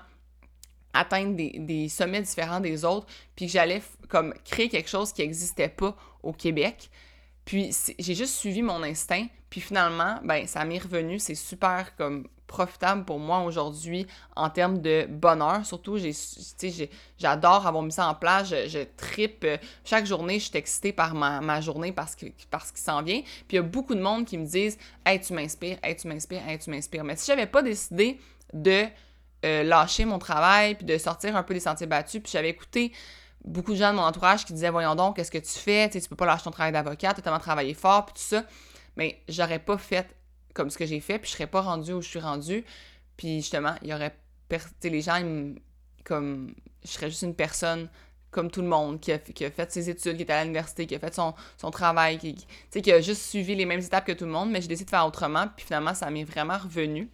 atteindre 0.93 1.35
des, 1.35 1.89
sommets 1.89 2.21
différents 2.21 2.59
des 2.59 2.85
autres, 2.85 3.07
puis 3.35 3.47
que 3.47 3.51
j'allais 3.51 3.81
comme 4.09 4.33
créer 4.45 4.69
quelque 4.69 4.89
chose 4.89 5.11
qui 5.11 5.21
n'existait 5.21 5.69
pas 5.69 5.95
au 6.21 6.33
Québec. 6.33 6.89
Puis 7.45 7.75
j'ai 7.99 8.15
juste 8.15 8.35
suivi 8.35 8.61
mon 8.61 8.83
instinct, 8.83 9.27
puis 9.49 9.59
finalement, 9.59 10.19
ben 10.23 10.47
ça 10.47 10.63
m'est 10.63 10.79
revenu, 10.79 11.19
c'est 11.19 11.35
super 11.35 11.95
comme 11.97 12.27
profitable 12.53 13.03
pour 13.03 13.17
moi 13.17 13.41
aujourd'hui 13.41 14.05
en 14.35 14.49
termes 14.49 14.79
de 14.79 15.07
bonheur. 15.09 15.65
Surtout, 15.65 15.97
j'adore 17.17 17.65
avoir 17.65 17.83
mis 17.83 17.91
ça 17.91 18.07
en 18.07 18.13
place. 18.13 18.49
Je, 18.49 18.67
je 18.67 18.79
tripe. 18.95 19.45
Chaque 19.83 20.05
journée, 20.05 20.39
je 20.39 20.45
suis 20.45 20.57
excitée 20.57 20.93
par 20.93 21.15
ma, 21.15 21.61
journée 21.61 21.91
parce 21.91 22.15
que 22.15 22.27
parce 22.51 22.71
qu'il 22.71 22.81
s'en 22.81 23.01
vient. 23.01 23.21
Puis 23.21 23.53
il 23.53 23.55
y 23.55 23.59
a 23.59 23.63
beaucoup 23.63 23.95
de 23.95 24.01
monde 24.01 24.25
qui 24.25 24.37
me 24.37 24.45
disent 24.45 24.77
Hey, 25.05 25.19
tu 25.19 25.33
m'inspires, 25.33 25.77
hey, 25.81 25.95
tu 25.95 26.07
m'inspires, 26.07 26.47
hey, 26.47 26.59
tu 26.59 26.69
m'inspires. 26.69 27.03
Mais 27.03 27.15
si 27.15 27.25
j'avais 27.25 27.47
pas 27.47 27.63
décidé 27.63 28.19
de 28.53 28.85
euh, 29.43 29.63
lâcher 29.63 30.05
mon 30.05 30.19
travail, 30.19 30.75
puis 30.75 30.85
de 30.85 30.97
sortir 30.97 31.35
un 31.35 31.43
peu 31.43 31.53
des 31.53 31.59
sentiers 31.59 31.87
battus, 31.87 32.21
puis 32.21 32.31
j'avais 32.31 32.49
écouté 32.49 32.91
beaucoup 33.43 33.71
de 33.71 33.77
gens 33.77 33.91
de 33.91 33.97
mon 33.97 34.03
entourage 34.03 34.45
qui 34.45 34.53
disaient 34.53 34.69
Voyons 34.69 34.95
donc, 34.95 35.15
qu'est-ce 35.15 35.31
que 35.31 35.37
tu 35.37 35.59
fais? 35.59 35.89
Tu 35.89 35.99
peux 36.07 36.15
pas 36.15 36.25
lâcher 36.25 36.43
ton 36.43 36.51
travail 36.51 36.71
d'avocat, 36.71 37.13
tu 37.13 37.19
as 37.19 37.23
tellement 37.23 37.39
travaillé 37.39 37.73
fort, 37.73 38.05
puis 38.05 38.13
tout 38.15 38.21
ça. 38.21 38.45
Mais 38.95 39.21
j'aurais 39.27 39.59
pas 39.59 39.77
fait 39.77 40.15
comme 40.53 40.69
ce 40.69 40.77
que 40.77 40.85
j'ai 40.85 40.99
fait, 40.99 41.19
puis 41.19 41.29
je 41.29 41.35
serais 41.35 41.47
pas 41.47 41.61
rendue 41.61 41.93
où 41.93 42.01
je 42.01 42.09
suis 42.09 42.19
rendue. 42.19 42.63
Puis 43.17 43.41
justement, 43.41 43.75
il 43.81 43.89
y 43.89 43.93
aurait. 43.93 44.15
les 44.83 45.01
gens, 45.01 45.21
comme. 46.03 46.53
Je 46.83 46.89
serais 46.89 47.09
juste 47.09 47.21
une 47.21 47.35
personne 47.35 47.89
comme 48.33 48.49
tout 48.51 48.61
le 48.61 48.67
monde, 48.67 48.99
qui 48.99 49.11
a, 49.11 49.19
qui 49.19 49.45
a 49.45 49.51
fait 49.51 49.71
ses 49.71 49.89
études, 49.89 50.17
qui 50.17 50.23
est 50.23 50.31
à 50.31 50.43
l'université, 50.43 50.87
qui 50.87 50.95
a 50.95 50.99
fait 50.99 51.13
son, 51.13 51.33
son 51.55 51.71
travail, 51.71 52.17
qui, 52.17 52.35
qui, 52.71 52.81
qui 52.81 52.91
a 52.91 52.99
juste 52.99 53.21
suivi 53.21 53.55
les 53.55 53.65
mêmes 53.65 53.79
étapes 53.79 54.05
que 54.05 54.11
tout 54.11 54.25
le 54.25 54.31
monde, 54.31 54.49
mais 54.49 54.59
j'ai 54.59 54.67
décidé 54.67 54.85
de 54.85 54.89
faire 54.89 55.05
autrement, 55.05 55.47
puis 55.55 55.65
finalement, 55.65 55.93
ça 55.93 56.09
m'est 56.09 56.23
vraiment 56.23 56.57
revenu. 56.57 57.09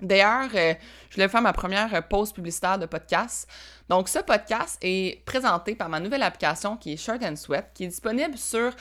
D'ailleurs, 0.00 0.48
euh, 0.54 0.74
je 1.10 1.14
voulais 1.14 1.28
faire 1.28 1.42
ma 1.42 1.52
première 1.52 2.06
pause 2.08 2.32
publicitaire 2.32 2.78
de 2.78 2.86
podcast. 2.86 3.48
Donc, 3.88 4.08
ce 4.08 4.18
podcast 4.18 4.78
est 4.82 5.24
présenté 5.24 5.74
par 5.74 5.88
ma 5.88 6.00
nouvelle 6.00 6.22
application 6.22 6.76
qui 6.76 6.92
est 6.92 6.96
Shirt 6.96 7.22
and 7.22 7.36
Sweat, 7.36 7.70
qui 7.74 7.84
est 7.84 7.88
disponible 7.88 8.36
sur 8.36 8.72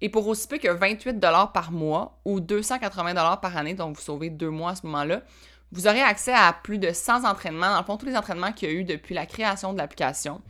Et 0.00 0.08
pour 0.08 0.26
aussi 0.26 0.48
peu 0.48 0.58
que 0.58 0.68
28 0.68 1.20
par 1.52 1.70
mois 1.72 2.18
ou 2.24 2.40
280 2.40 3.36
par 3.36 3.56
année, 3.56 3.74
donc 3.74 3.96
vous 3.96 4.02
sauvez 4.02 4.30
deux 4.30 4.50
mois 4.50 4.72
à 4.72 4.74
ce 4.74 4.84
moment-là, 4.86 5.22
vous 5.72 5.88
aurez 5.88 6.02
accès 6.02 6.32
à 6.32 6.52
plus 6.52 6.78
de 6.78 6.92
100 6.92 7.24
entraînements, 7.24 7.70
dans 7.70 7.78
le 7.78 7.84
fond, 7.84 7.96
tous 7.96 8.06
les 8.06 8.16
entraînements 8.16 8.52
qu'il 8.52 8.68
y 8.68 8.72
a 8.72 8.74
eu 8.74 8.84
depuis 8.84 9.14
la 9.14 9.26
création 9.26 9.72
de 9.72 9.78
l'application, 9.78 10.40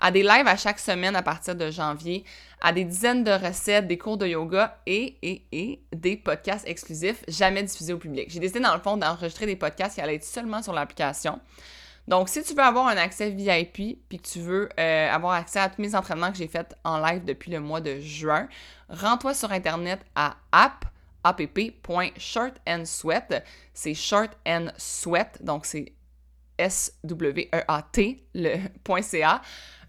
à 0.00 0.10
des 0.10 0.22
lives 0.22 0.48
à 0.48 0.56
chaque 0.56 0.80
semaine 0.80 1.14
à 1.14 1.22
partir 1.22 1.54
de 1.54 1.70
janvier, 1.70 2.24
à 2.60 2.72
des 2.72 2.84
dizaines 2.84 3.24
de 3.24 3.30
recettes, 3.30 3.86
des 3.86 3.98
cours 3.98 4.16
de 4.16 4.26
yoga 4.26 4.78
et, 4.86 5.16
et, 5.22 5.80
des 5.92 6.16
podcasts 6.16 6.66
exclusifs 6.66 7.22
jamais 7.28 7.62
diffusés 7.62 7.92
au 7.92 7.98
public. 7.98 8.30
J'ai 8.30 8.40
décidé, 8.40 8.60
dans 8.60 8.74
le 8.74 8.80
fond, 8.80 8.96
d'enregistrer 8.96 9.46
des 9.46 9.56
podcasts 9.56 9.94
qui 9.94 10.00
allaient 10.00 10.16
être 10.16 10.24
seulement 10.24 10.62
sur 10.62 10.72
l'application. 10.72 11.40
Donc, 12.06 12.28
si 12.28 12.42
tu 12.42 12.54
veux 12.54 12.62
avoir 12.62 12.86
un 12.88 12.96
accès 12.96 13.30
VIP 13.30 13.98
puis 14.08 14.18
que 14.18 14.28
tu 14.28 14.40
veux 14.40 14.68
euh, 14.78 15.10
avoir 15.10 15.32
accès 15.34 15.58
à 15.58 15.68
tous 15.68 15.80
mes 15.80 15.94
entraînements 15.94 16.30
que 16.30 16.36
j'ai 16.36 16.48
faits 16.48 16.76
en 16.84 16.98
live 16.98 17.24
depuis 17.24 17.50
le 17.50 17.60
mois 17.60 17.80
de 17.80 17.98
juin, 18.00 18.48
rends-toi 18.88 19.34
sur 19.34 19.50
Internet 19.52 20.00
à 20.14 20.36
app. 20.52 20.84
C'est 23.72 23.94
short 23.94 24.30
sweat, 24.76 25.42
donc 25.42 25.64
c'est 25.64 25.92
S-W-E-A-T, 26.58 28.26
le 28.34 28.56
.ca, 29.02 29.40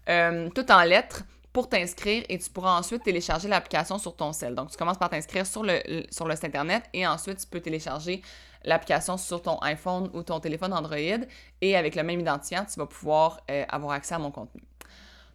euh, 0.08 0.48
tout 0.50 0.72
en 0.72 0.82
lettres 0.82 1.24
pour 1.56 1.70
t'inscrire 1.70 2.22
et 2.28 2.36
tu 2.36 2.50
pourras 2.50 2.78
ensuite 2.78 3.02
télécharger 3.02 3.48
l'application 3.48 3.96
sur 3.96 4.14
ton 4.14 4.34
cell. 4.34 4.54
Donc, 4.54 4.70
tu 4.70 4.76
commences 4.76 4.98
par 4.98 5.08
t'inscrire 5.08 5.46
sur 5.46 5.62
le, 5.62 5.80
sur 6.10 6.28
le 6.28 6.34
site 6.34 6.44
Internet 6.44 6.84
et 6.92 7.06
ensuite, 7.06 7.38
tu 7.38 7.46
peux 7.46 7.60
télécharger 7.60 8.20
l'application 8.62 9.16
sur 9.16 9.40
ton 9.40 9.56
iPhone 9.60 10.10
ou 10.12 10.22
ton 10.22 10.38
téléphone 10.38 10.74
Android 10.74 11.24
et 11.62 11.74
avec 11.74 11.94
le 11.94 12.02
même 12.02 12.20
identifiant, 12.20 12.66
tu 12.70 12.78
vas 12.78 12.84
pouvoir 12.84 13.40
euh, 13.50 13.64
avoir 13.70 13.92
accès 13.92 14.14
à 14.14 14.18
mon 14.18 14.30
contenu. 14.30 14.60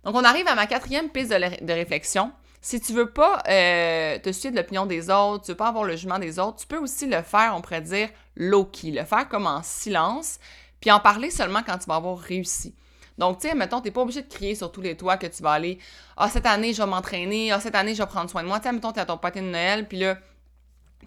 Donc, 0.03 0.13
on 0.13 0.23
arrive 0.23 0.47
à 0.47 0.53
ma 0.53 0.67
quatrième 0.67 1.09
piste 1.09 1.31
de, 1.31 1.73
réflexion. 1.73 2.31
Si 2.61 2.79
tu 2.79 2.93
veux 2.93 3.09
pas 3.09 3.41
euh, 3.49 4.19
te 4.19 4.31
suivre 4.31 4.53
de 4.53 4.59
l'opinion 4.59 4.85
des 4.85 5.09
autres, 5.09 5.45
tu 5.45 5.51
veux 5.53 5.57
pas 5.57 5.69
avoir 5.69 5.85
le 5.85 5.93
jugement 5.95 6.19
des 6.19 6.37
autres, 6.37 6.57
tu 6.57 6.67
peux 6.67 6.77
aussi 6.77 7.07
le 7.07 7.23
faire, 7.23 7.55
on 7.57 7.61
pourrait 7.61 7.81
dire, 7.81 8.09
low-key, 8.35 8.91
le 8.91 9.05
faire 9.05 9.27
comme 9.27 9.47
en 9.47 9.63
silence, 9.63 10.37
puis 10.81 10.91
en 10.91 10.99
parler 10.99 11.31
seulement 11.31 11.63
quand 11.65 11.79
tu 11.79 11.87
vas 11.87 11.95
avoir 11.95 12.19
réussi. 12.19 12.75
Donc, 13.17 13.39
tu 13.39 13.47
sais, 13.47 13.55
mettons, 13.55 13.81
t'es 13.81 13.91
pas 13.91 14.01
obligé 14.01 14.21
de 14.21 14.27
crier 14.27 14.55
sur 14.55 14.71
tous 14.71 14.81
les 14.81 14.97
toits 14.97 15.17
que 15.17 15.27
tu 15.27 15.43
vas 15.43 15.51
aller 15.51 15.79
«Ah, 16.17 16.29
cette 16.29 16.45
année, 16.45 16.73
je 16.73 16.81
vais 16.81 16.89
m'entraîner. 16.89 17.51
Ah, 17.51 17.59
cette 17.59 17.75
année, 17.75 17.93
je 17.93 18.01
vais 18.01 18.07
prendre 18.07 18.29
soin 18.29 18.43
de 18.43 18.47
moi.» 18.47 18.59
Tu 18.61 18.71
mettons, 18.71 18.91
t'es 18.91 19.01
à 19.01 19.05
ton 19.05 19.17
pâté 19.17 19.41
de 19.41 19.45
Noël, 19.45 19.87
puis 19.87 19.99
là, 19.99 20.17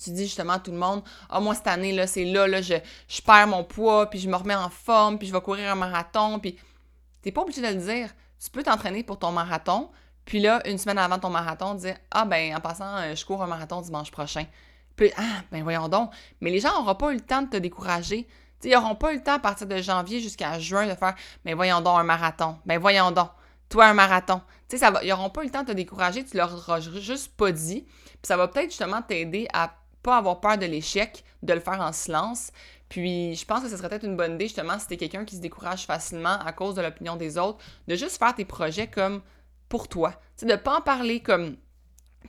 tu 0.00 0.10
dis 0.10 0.24
justement 0.24 0.54
à 0.54 0.58
tout 0.58 0.70
le 0.70 0.78
monde 0.78 1.02
«Ah, 1.30 1.40
moi, 1.40 1.54
cette 1.54 1.66
année, 1.66 1.92
là, 1.92 2.06
c'est 2.06 2.24
là, 2.24 2.46
là, 2.46 2.62
je, 2.62 2.74
je 3.08 3.22
perds 3.22 3.46
mon 3.46 3.64
poids, 3.64 4.10
puis 4.10 4.18
je 4.18 4.28
me 4.28 4.36
remets 4.36 4.54
en 4.54 4.70
forme, 4.70 5.18
puis 5.18 5.28
je 5.28 5.32
vais 5.32 5.40
courir 5.40 5.70
un 5.70 5.74
marathon.» 5.74 6.38
Puis 6.40 6.56
t'es 7.22 7.32
pas 7.32 7.42
obligé 7.42 7.60
de 7.62 7.68
le 7.68 7.80
dire. 7.80 8.10
Tu 8.42 8.50
peux 8.50 8.62
t'entraîner 8.62 9.02
pour 9.02 9.18
ton 9.18 9.32
marathon, 9.32 9.90
puis 10.24 10.40
là, 10.40 10.66
une 10.68 10.78
semaine 10.78 10.98
avant 10.98 11.18
ton 11.18 11.30
marathon, 11.30 11.74
dire 11.74 11.96
Ah, 12.10 12.24
ben, 12.24 12.56
en 12.56 12.60
passant, 12.60 12.96
euh, 12.96 13.14
je 13.14 13.24
cours 13.24 13.42
un 13.42 13.46
marathon 13.46 13.80
dimanche 13.80 14.10
prochain. 14.10 14.44
Puis, 14.96 15.10
ah, 15.16 15.42
ben, 15.50 15.62
voyons 15.62 15.88
donc. 15.88 16.10
Mais 16.40 16.50
les 16.50 16.60
gens 16.60 16.78
n'auront 16.78 16.94
pas 16.94 17.12
eu 17.12 17.14
le 17.14 17.20
temps 17.20 17.42
de 17.42 17.48
te 17.48 17.56
décourager. 17.56 18.26
Ils 18.64 18.72
n'auront 18.72 18.94
pas 18.94 19.12
eu 19.12 19.16
le 19.16 19.22
temps 19.22 19.34
à 19.34 19.38
partir 19.38 19.66
de 19.66 19.76
janvier 19.78 20.20
jusqu'à 20.20 20.58
juin 20.58 20.86
de 20.86 20.94
faire 20.94 21.14
Mais 21.44 21.54
voyons 21.54 21.80
donc, 21.80 21.98
un 21.98 22.04
marathon. 22.04 22.56
Ben, 22.66 22.78
voyons 22.78 23.10
donc. 23.10 23.30
Toi, 23.68 23.86
un 23.86 23.94
marathon. 23.94 24.40
Ça 24.74 24.90
va, 24.90 25.04
ils 25.04 25.08
n'auront 25.08 25.30
pas 25.30 25.42
eu 25.42 25.46
le 25.46 25.50
temps 25.52 25.62
de 25.62 25.68
te 25.68 25.72
décourager. 25.72 26.24
Tu 26.24 26.36
leur 26.36 26.52
auras 26.52 26.80
juste 26.80 27.36
pas 27.36 27.52
dit. 27.52 27.82
Puis, 27.82 28.18
ça 28.24 28.36
va 28.36 28.48
peut-être 28.48 28.70
justement 28.70 29.02
t'aider 29.02 29.46
à 29.52 29.72
pas 30.02 30.16
avoir 30.18 30.40
peur 30.40 30.58
de 30.58 30.66
l'échec, 30.66 31.24
de 31.42 31.52
le 31.52 31.60
faire 31.60 31.80
en 31.80 31.92
silence. 31.92 32.50
Puis 32.88 33.34
je 33.34 33.44
pense 33.44 33.62
que 33.62 33.68
ce 33.68 33.76
serait 33.76 33.88
peut-être 33.88 34.04
une 34.04 34.16
bonne 34.16 34.34
idée, 34.34 34.46
justement, 34.46 34.78
si 34.78 34.86
t'es 34.86 34.96
quelqu'un 34.96 35.24
qui 35.24 35.36
se 35.36 35.40
décourage 35.40 35.86
facilement 35.86 36.38
à 36.38 36.52
cause 36.52 36.74
de 36.74 36.82
l'opinion 36.82 37.16
des 37.16 37.38
autres, 37.38 37.58
de 37.88 37.96
juste 37.96 38.18
faire 38.18 38.34
tes 38.34 38.44
projets 38.44 38.86
comme 38.86 39.22
pour 39.68 39.88
toi. 39.88 40.12
Tu 40.36 40.46
sais, 40.46 40.46
de 40.46 40.54
pas 40.54 40.78
en 40.78 40.80
parler 40.80 41.20
comme 41.20 41.56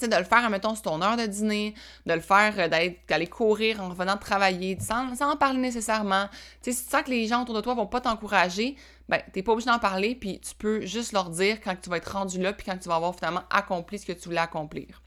de 0.02 0.16
le 0.16 0.24
faire, 0.24 0.50
mettons, 0.50 0.76
sur 0.76 0.84
ton 0.84 1.02
heure 1.02 1.18
de 1.18 1.26
dîner, 1.26 1.74
de 2.06 2.14
le 2.14 2.20
faire, 2.20 2.54
euh, 2.58 2.68
d'aller 2.68 3.28
courir 3.28 3.82
en 3.82 3.90
revenant 3.90 4.18
travailler, 4.18 4.78
sans, 4.80 5.22
en 5.22 5.36
parler 5.38 5.60
nécessairement. 5.60 6.28
Si 6.62 6.72
tu 6.72 6.78
sens 6.78 7.04
que 7.04 7.10
les 7.10 7.28
gens 7.28 7.44
autour 7.44 7.56
de 7.56 7.62
toi 7.62 7.74
vont 7.74 7.88
pas 7.88 8.02
t'encourager, 8.02 8.76
ben, 9.08 9.22
t'es 9.32 9.44
pas 9.44 9.54
obligé 9.54 9.70
d'en 9.70 9.80
parler, 9.80 10.16
puis 10.16 10.40
tu 10.40 10.56
peux 10.56 10.86
juste 10.86 11.12
leur 11.12 11.30
dire 11.30 11.62
quand 11.62 11.76
tu 11.82 11.90
vas 11.90 11.98
être 11.98 12.12
rendu 12.12 12.42
là, 12.42 12.54
puis 12.54 12.66
quand 12.66 12.78
tu 12.78 12.90
vas 12.90 12.96
avoir 12.96 13.16
finalement 13.16 13.44
accompli 13.50 14.00
ce 14.00 14.06
que 14.06 14.14
tu 14.14 14.26
voulais 14.26 14.40
accomplir. 14.40 15.02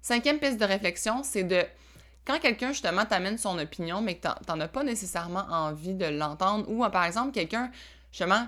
Cinquième 0.00 0.38
piste 0.38 0.58
de 0.58 0.64
réflexion, 0.64 1.22
c'est 1.22 1.44
de 1.44 1.62
quand 2.24 2.38
quelqu'un 2.38 2.68
justement 2.68 3.04
t'amène 3.04 3.36
son 3.36 3.58
opinion, 3.58 4.00
mais 4.00 4.16
que 4.16 4.28
t'en 4.46 4.60
as 4.60 4.68
pas 4.68 4.84
nécessairement 4.84 5.44
envie 5.50 5.94
de 5.94 6.06
l'entendre, 6.06 6.68
ou 6.68 6.88
par 6.88 7.04
exemple 7.04 7.32
quelqu'un 7.32 7.70
justement 8.10 8.46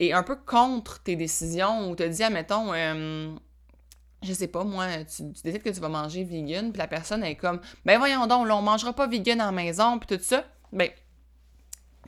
est 0.00 0.12
un 0.12 0.22
peu 0.22 0.36
contre 0.36 1.02
tes 1.02 1.16
décisions, 1.16 1.90
ou 1.90 1.96
te 1.96 2.04
dit, 2.04 2.22
admettons, 2.22 2.72
euh, 2.72 3.34
je 4.22 4.32
sais 4.32 4.48
pas, 4.48 4.64
moi, 4.64 4.86
tu, 5.04 5.22
décides 5.44 5.62
que 5.62 5.70
tu 5.70 5.80
vas 5.80 5.88
manger 5.88 6.24
vegan, 6.24 6.72
puis 6.72 6.78
la 6.78 6.88
personne 6.88 7.22
est 7.22 7.36
comme, 7.36 7.60
ben 7.84 7.98
voyons 7.98 8.26
donc, 8.26 8.48
là, 8.48 8.56
on 8.56 8.62
mangera 8.62 8.92
pas 8.92 9.06
vegan 9.06 9.40
en 9.40 9.52
maison, 9.52 9.98
puis 9.98 10.16
tout 10.16 10.22
ça, 10.22 10.44
ben, 10.72 10.90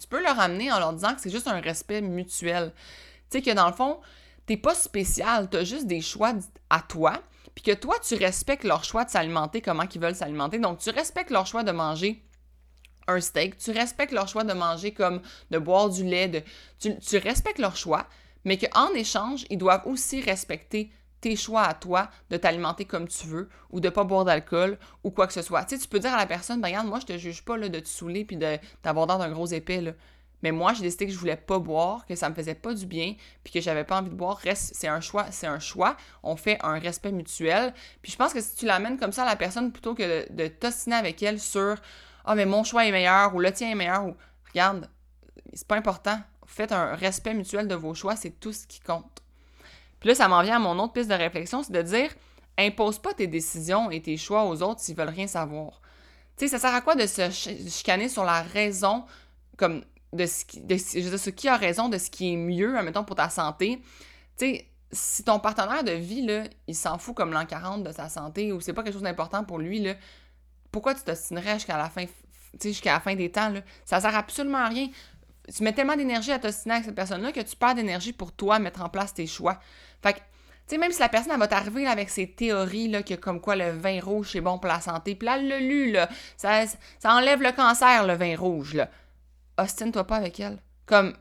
tu 0.00 0.08
peux 0.08 0.22
leur 0.22 0.38
amener 0.40 0.72
en 0.72 0.78
leur 0.78 0.92
disant 0.92 1.14
que 1.14 1.20
c'est 1.20 1.30
juste 1.30 1.46
un 1.46 1.60
respect 1.60 2.00
mutuel. 2.00 2.72
Tu 3.30 3.38
sais, 3.38 3.42
que 3.42 3.50
dans 3.54 3.68
le 3.68 3.72
fond, 3.72 4.00
t'es 4.46 4.56
pas 4.56 4.74
spécial, 4.74 5.48
t'as 5.48 5.62
juste 5.62 5.86
des 5.86 6.00
choix 6.00 6.32
à 6.68 6.80
toi, 6.80 7.22
puis 7.54 7.62
que 7.62 7.72
toi, 7.72 7.94
tu 8.06 8.14
respectes 8.14 8.64
leur 8.64 8.82
choix 8.82 9.04
de 9.04 9.10
s'alimenter, 9.10 9.60
comment 9.60 9.84
ils 9.92 10.00
veulent 10.00 10.14
s'alimenter. 10.14 10.58
Donc, 10.58 10.78
tu 10.78 10.90
respectes 10.90 11.30
leur 11.30 11.46
choix 11.46 11.62
de 11.62 11.72
manger 11.72 12.24
un 13.06 13.20
steak, 13.20 13.56
tu 13.58 13.70
respectes 13.70 14.12
leur 14.12 14.28
choix 14.28 14.44
de 14.44 14.52
manger 14.52 14.92
comme 14.92 15.20
de 15.50 15.58
boire 15.58 15.90
du 15.90 16.04
lait, 16.04 16.28
de, 16.28 16.42
tu 16.78 17.16
respectes 17.18 17.58
leur 17.58 17.76
choix, 17.76 18.06
mais 18.44 18.56
qu'en 18.56 18.88
échange, 18.94 19.44
ils 19.50 19.58
doivent 19.58 19.86
aussi 19.86 20.20
respecter 20.20 20.92
tes 21.20 21.36
choix 21.36 21.62
à 21.62 21.74
toi 21.74 22.10
de 22.30 22.36
t'alimenter 22.36 22.84
comme 22.84 23.08
tu 23.08 23.26
veux 23.26 23.48
ou 23.70 23.80
de 23.80 23.88
pas 23.88 24.04
boire 24.04 24.24
d'alcool 24.24 24.78
ou 25.04 25.10
quoi 25.10 25.26
que 25.26 25.32
ce 25.32 25.42
soit. 25.42 25.64
Tu 25.64 25.76
sais, 25.76 25.82
tu 25.82 25.88
peux 25.88 25.98
dire 25.98 26.14
à 26.14 26.16
la 26.16 26.26
personne, 26.26 26.60
ben 26.60 26.68
regarde, 26.68 26.86
moi, 26.86 27.00
je 27.00 27.06
te 27.06 27.18
juge 27.18 27.44
pas 27.44 27.56
là, 27.56 27.68
de 27.68 27.78
te 27.78 27.88
saouler 27.88 28.24
puis 28.24 28.36
d'avoir 28.82 29.06
dans 29.06 29.18
d'un 29.18 29.30
gros 29.30 29.46
là. 29.46 29.92
Mais 30.42 30.52
moi, 30.52 30.72
j'ai 30.72 30.82
décidé 30.82 31.06
que 31.06 31.12
je 31.12 31.18
voulais 31.18 31.36
pas 31.36 31.58
boire, 31.58 32.06
que 32.06 32.14
ça 32.14 32.30
me 32.30 32.34
faisait 32.34 32.54
pas 32.54 32.72
du 32.72 32.86
bien, 32.86 33.14
puis 33.44 33.52
que 33.52 33.60
j'avais 33.60 33.84
pas 33.84 33.98
envie 33.98 34.10
de 34.10 34.14
boire. 34.14 34.38
Reste, 34.38 34.72
c'est 34.74 34.88
un 34.88 35.00
choix, 35.00 35.26
c'est 35.30 35.46
un 35.46 35.58
choix. 35.58 35.96
On 36.22 36.36
fait 36.36 36.58
un 36.62 36.78
respect 36.78 37.12
mutuel. 37.12 37.74
Puis 38.02 38.12
je 38.12 38.16
pense 38.16 38.32
que 38.32 38.40
si 38.40 38.54
tu 38.56 38.66
l'amènes 38.66 38.98
comme 38.98 39.12
ça 39.12 39.24
à 39.24 39.26
la 39.26 39.36
personne, 39.36 39.70
plutôt 39.72 39.94
que 39.94 40.28
de, 40.30 40.32
de 40.32 40.48
t'ostiner 40.48 40.96
avec 40.96 41.22
elle 41.22 41.38
sur 41.38 41.76
Ah, 42.24 42.34
mais 42.34 42.46
mon 42.46 42.64
choix 42.64 42.86
est 42.86 42.92
meilleur 42.92 43.34
ou 43.34 43.40
le 43.40 43.52
tien 43.52 43.70
est 43.70 43.74
meilleur 43.74 44.06
ou 44.06 44.16
regarde, 44.48 44.88
c'est 45.52 45.66
pas 45.66 45.76
important. 45.76 46.18
Faites 46.46 46.72
un 46.72 46.94
respect 46.94 47.34
mutuel 47.34 47.68
de 47.68 47.74
vos 47.74 47.94
choix, 47.94 48.16
c'est 48.16 48.40
tout 48.40 48.52
ce 48.52 48.66
qui 48.66 48.80
compte. 48.80 49.22
Puis 50.00 50.08
là, 50.08 50.14
ça 50.14 50.28
m'en 50.28 50.42
vient 50.42 50.56
à 50.56 50.58
mon 50.58 50.78
autre 50.78 50.92
piste 50.92 51.10
de 51.10 51.14
réflexion, 51.14 51.62
c'est 51.62 51.72
de 51.72 51.82
dire 51.82 52.10
impose 52.58 52.98
pas 52.98 53.14
tes 53.14 53.26
décisions 53.26 53.90
et 53.90 54.02
tes 54.02 54.16
choix 54.16 54.44
aux 54.44 54.62
autres 54.62 54.80
s'ils 54.80 54.96
veulent 54.96 55.08
rien 55.08 55.26
savoir. 55.26 55.80
Tu 56.36 56.44
sais, 56.44 56.48
ça 56.48 56.58
sert 56.58 56.74
à 56.74 56.80
quoi 56.80 56.94
de 56.94 57.06
se 57.06 57.30
chicaner 57.30 58.08
sur 58.08 58.24
la 58.24 58.42
raison 58.42 59.04
comme 59.56 59.84
de 60.12 60.26
ce 60.26 60.44
qui, 61.30 61.48
a 61.48 61.56
raison, 61.56 61.88
de 61.88 61.98
ce 61.98 62.10
qui 62.10 62.32
est 62.32 62.36
mieux, 62.36 62.76
admettons, 62.76 63.04
pour 63.04 63.16
ta 63.16 63.30
santé? 63.30 63.80
Tu 64.36 64.46
sais, 64.46 64.66
si 64.90 65.22
ton 65.22 65.38
partenaire 65.38 65.84
de 65.84 65.92
vie, 65.92 66.22
là, 66.22 66.44
il 66.66 66.74
s'en 66.74 66.98
fout 66.98 67.14
comme 67.14 67.32
l'an 67.32 67.46
40 67.46 67.84
de 67.84 67.92
sa 67.92 68.08
santé 68.08 68.52
ou 68.52 68.60
c'est 68.60 68.72
pas 68.72 68.82
quelque 68.82 68.94
chose 68.94 69.02
d'important 69.02 69.44
pour 69.44 69.58
lui, 69.58 69.80
là, 69.80 69.94
pourquoi 70.72 70.94
tu 70.94 71.02
t'ostinerais 71.02 71.54
jusqu'à 71.54 71.76
la 71.76 71.88
fin, 71.88 72.06
jusqu'à 72.60 72.94
la 72.94 73.00
fin 73.00 73.14
des 73.14 73.30
temps, 73.30 73.50
là? 73.50 73.60
Ça 73.84 74.00
sert 74.00 74.14
absolument 74.16 74.58
à 74.58 74.68
rien. 74.68 74.88
Tu 75.54 75.62
mets 75.62 75.72
tellement 75.72 75.96
d'énergie 75.96 76.32
à 76.32 76.38
t'ostiner 76.38 76.74
avec 76.74 76.86
cette 76.86 76.94
personne-là 76.94 77.32
que 77.32 77.40
tu 77.40 77.56
perds 77.56 77.74
d'énergie 77.74 78.12
pour 78.12 78.32
toi 78.32 78.58
mettre 78.58 78.82
en 78.82 78.88
place 78.88 79.14
tes 79.14 79.26
choix. 79.26 79.58
Fait 80.02 80.14
que, 80.14 80.18
tu 80.18 80.24
sais, 80.68 80.78
même 80.78 80.92
si 80.92 81.00
la 81.00 81.08
personne, 81.08 81.32
elle 81.32 81.40
va 81.40 81.48
t'arriver 81.48 81.86
avec 81.86 82.08
ses 82.10 82.28
théories, 82.28 82.88
là, 82.88 83.02
que 83.02 83.14
comme 83.14 83.40
quoi 83.40 83.56
le 83.56 83.70
vin 83.70 84.00
rouge, 84.00 84.30
c'est 84.32 84.40
bon 84.40 84.58
pour 84.58 84.68
la 84.68 84.80
santé, 84.80 85.14
puis 85.14 85.26
là, 85.26 85.38
elle 85.38 85.48
l'a 85.48 85.58
lu, 85.58 85.90
là, 85.90 86.08
ça, 86.36 86.64
ça 86.98 87.14
enlève 87.14 87.42
le 87.42 87.52
cancer, 87.52 88.06
le 88.06 88.14
vin 88.14 88.36
rouge, 88.36 88.74
là 88.74 88.88
ostine-toi 89.60 90.04
pas 90.04 90.16
avec 90.16 90.40
elle. 90.40 90.58
Comme, 90.86 91.14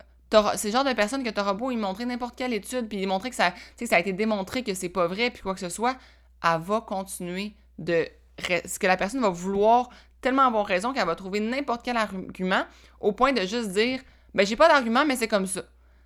c'est 0.55 0.67
le 0.67 0.71
genre 0.71 0.83
de 0.83 0.93
personne 0.93 1.23
que 1.23 1.29
t'auras 1.29 1.53
beau 1.53 1.71
y 1.71 1.77
montrer 1.77 2.05
n'importe 2.05 2.35
quelle 2.35 2.53
étude, 2.53 2.87
puis 2.87 3.05
montrer 3.05 3.29
que 3.29 3.35
ça, 3.35 3.53
ça 3.83 3.95
a 3.95 3.99
été 3.99 4.13
démontré 4.13 4.63
que 4.63 4.73
c'est 4.73 4.89
pas 4.89 5.07
vrai, 5.07 5.29
puis 5.29 5.41
quoi 5.41 5.53
que 5.53 5.59
ce 5.59 5.69
soit, 5.69 5.95
elle 6.43 6.59
va 6.61 6.81
continuer 6.81 7.53
de. 7.77 8.07
Ce 8.39 8.79
que 8.79 8.87
la 8.87 8.95
personne 8.95 9.19
va 9.19 9.29
vouloir 9.29 9.89
tellement 10.21 10.43
avoir 10.43 10.65
raison 10.65 10.93
qu'elle 10.93 11.05
va 11.05 11.15
trouver 11.15 11.41
n'importe 11.41 11.81
quel 11.83 11.97
argument 11.97 12.63
au 13.01 13.11
point 13.11 13.33
de 13.33 13.41
juste 13.41 13.71
dire 13.71 13.99
ben 14.33 14.45
j'ai 14.45 14.55
pas 14.55 14.67
d'argument, 14.67 15.05
mais 15.05 15.15
c'est 15.15 15.27
comme 15.27 15.45
ça. 15.45 15.63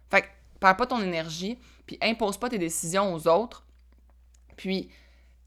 Fait 0.09 0.21
que 0.21 0.27
perds 0.59 0.77
pas 0.77 0.85
ton 0.85 1.01
énergie, 1.01 1.59
puis 1.85 1.97
impose 2.01 2.37
pas 2.37 2.49
tes 2.49 2.57
décisions 2.57 3.13
aux 3.13 3.27
autres, 3.27 3.65
puis 4.55 4.89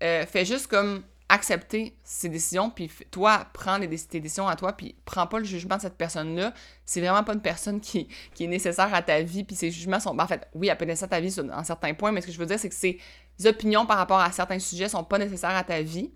euh, 0.02 0.26
fais 0.26 0.44
juste 0.44 0.66
comme 0.66 1.02
accepter 1.28 1.96
ses 2.04 2.28
décisions, 2.28 2.70
puis 2.70 2.90
toi, 3.10 3.46
prends 3.52 3.78
les, 3.78 3.88
tes 3.88 4.20
décisions 4.20 4.46
à 4.46 4.54
toi, 4.54 4.72
puis 4.72 4.94
prends 5.04 5.26
pas 5.26 5.38
le 5.38 5.44
jugement 5.44 5.76
de 5.76 5.80
cette 5.80 5.96
personne-là. 5.96 6.54
C'est 6.84 7.00
vraiment 7.00 7.24
pas 7.24 7.34
une 7.34 7.40
personne 7.40 7.80
qui, 7.80 8.08
est 8.38 8.46
nécessaire 8.46 8.94
à 8.94 9.02
ta 9.02 9.22
vie, 9.22 9.42
puis 9.42 9.56
ses 9.56 9.70
jugements 9.70 9.98
sont... 9.98 10.14
Ben, 10.14 10.24
en 10.24 10.28
fait, 10.28 10.46
oui, 10.54 10.68
elle 10.68 10.76
peut 10.76 10.84
nécessaire 10.84 11.06
à 11.06 11.16
ta 11.16 11.20
vie 11.20 11.32
sur, 11.32 11.44
en 11.52 11.64
certains 11.64 11.94
points, 11.94 12.12
mais 12.12 12.20
ce 12.20 12.26
que 12.26 12.32
je 12.32 12.38
veux 12.38 12.46
dire, 12.46 12.60
c'est 12.60 12.68
que 12.68 12.74
ses 12.74 13.00
opinions 13.44 13.86
par 13.86 13.96
rapport 13.96 14.20
à 14.20 14.30
certains 14.30 14.60
sujets 14.60 14.88
sont 14.88 15.02
pas 15.02 15.18
nécessaires 15.18 15.56
à 15.56 15.64
ta 15.64 15.82
vie. 15.82 16.12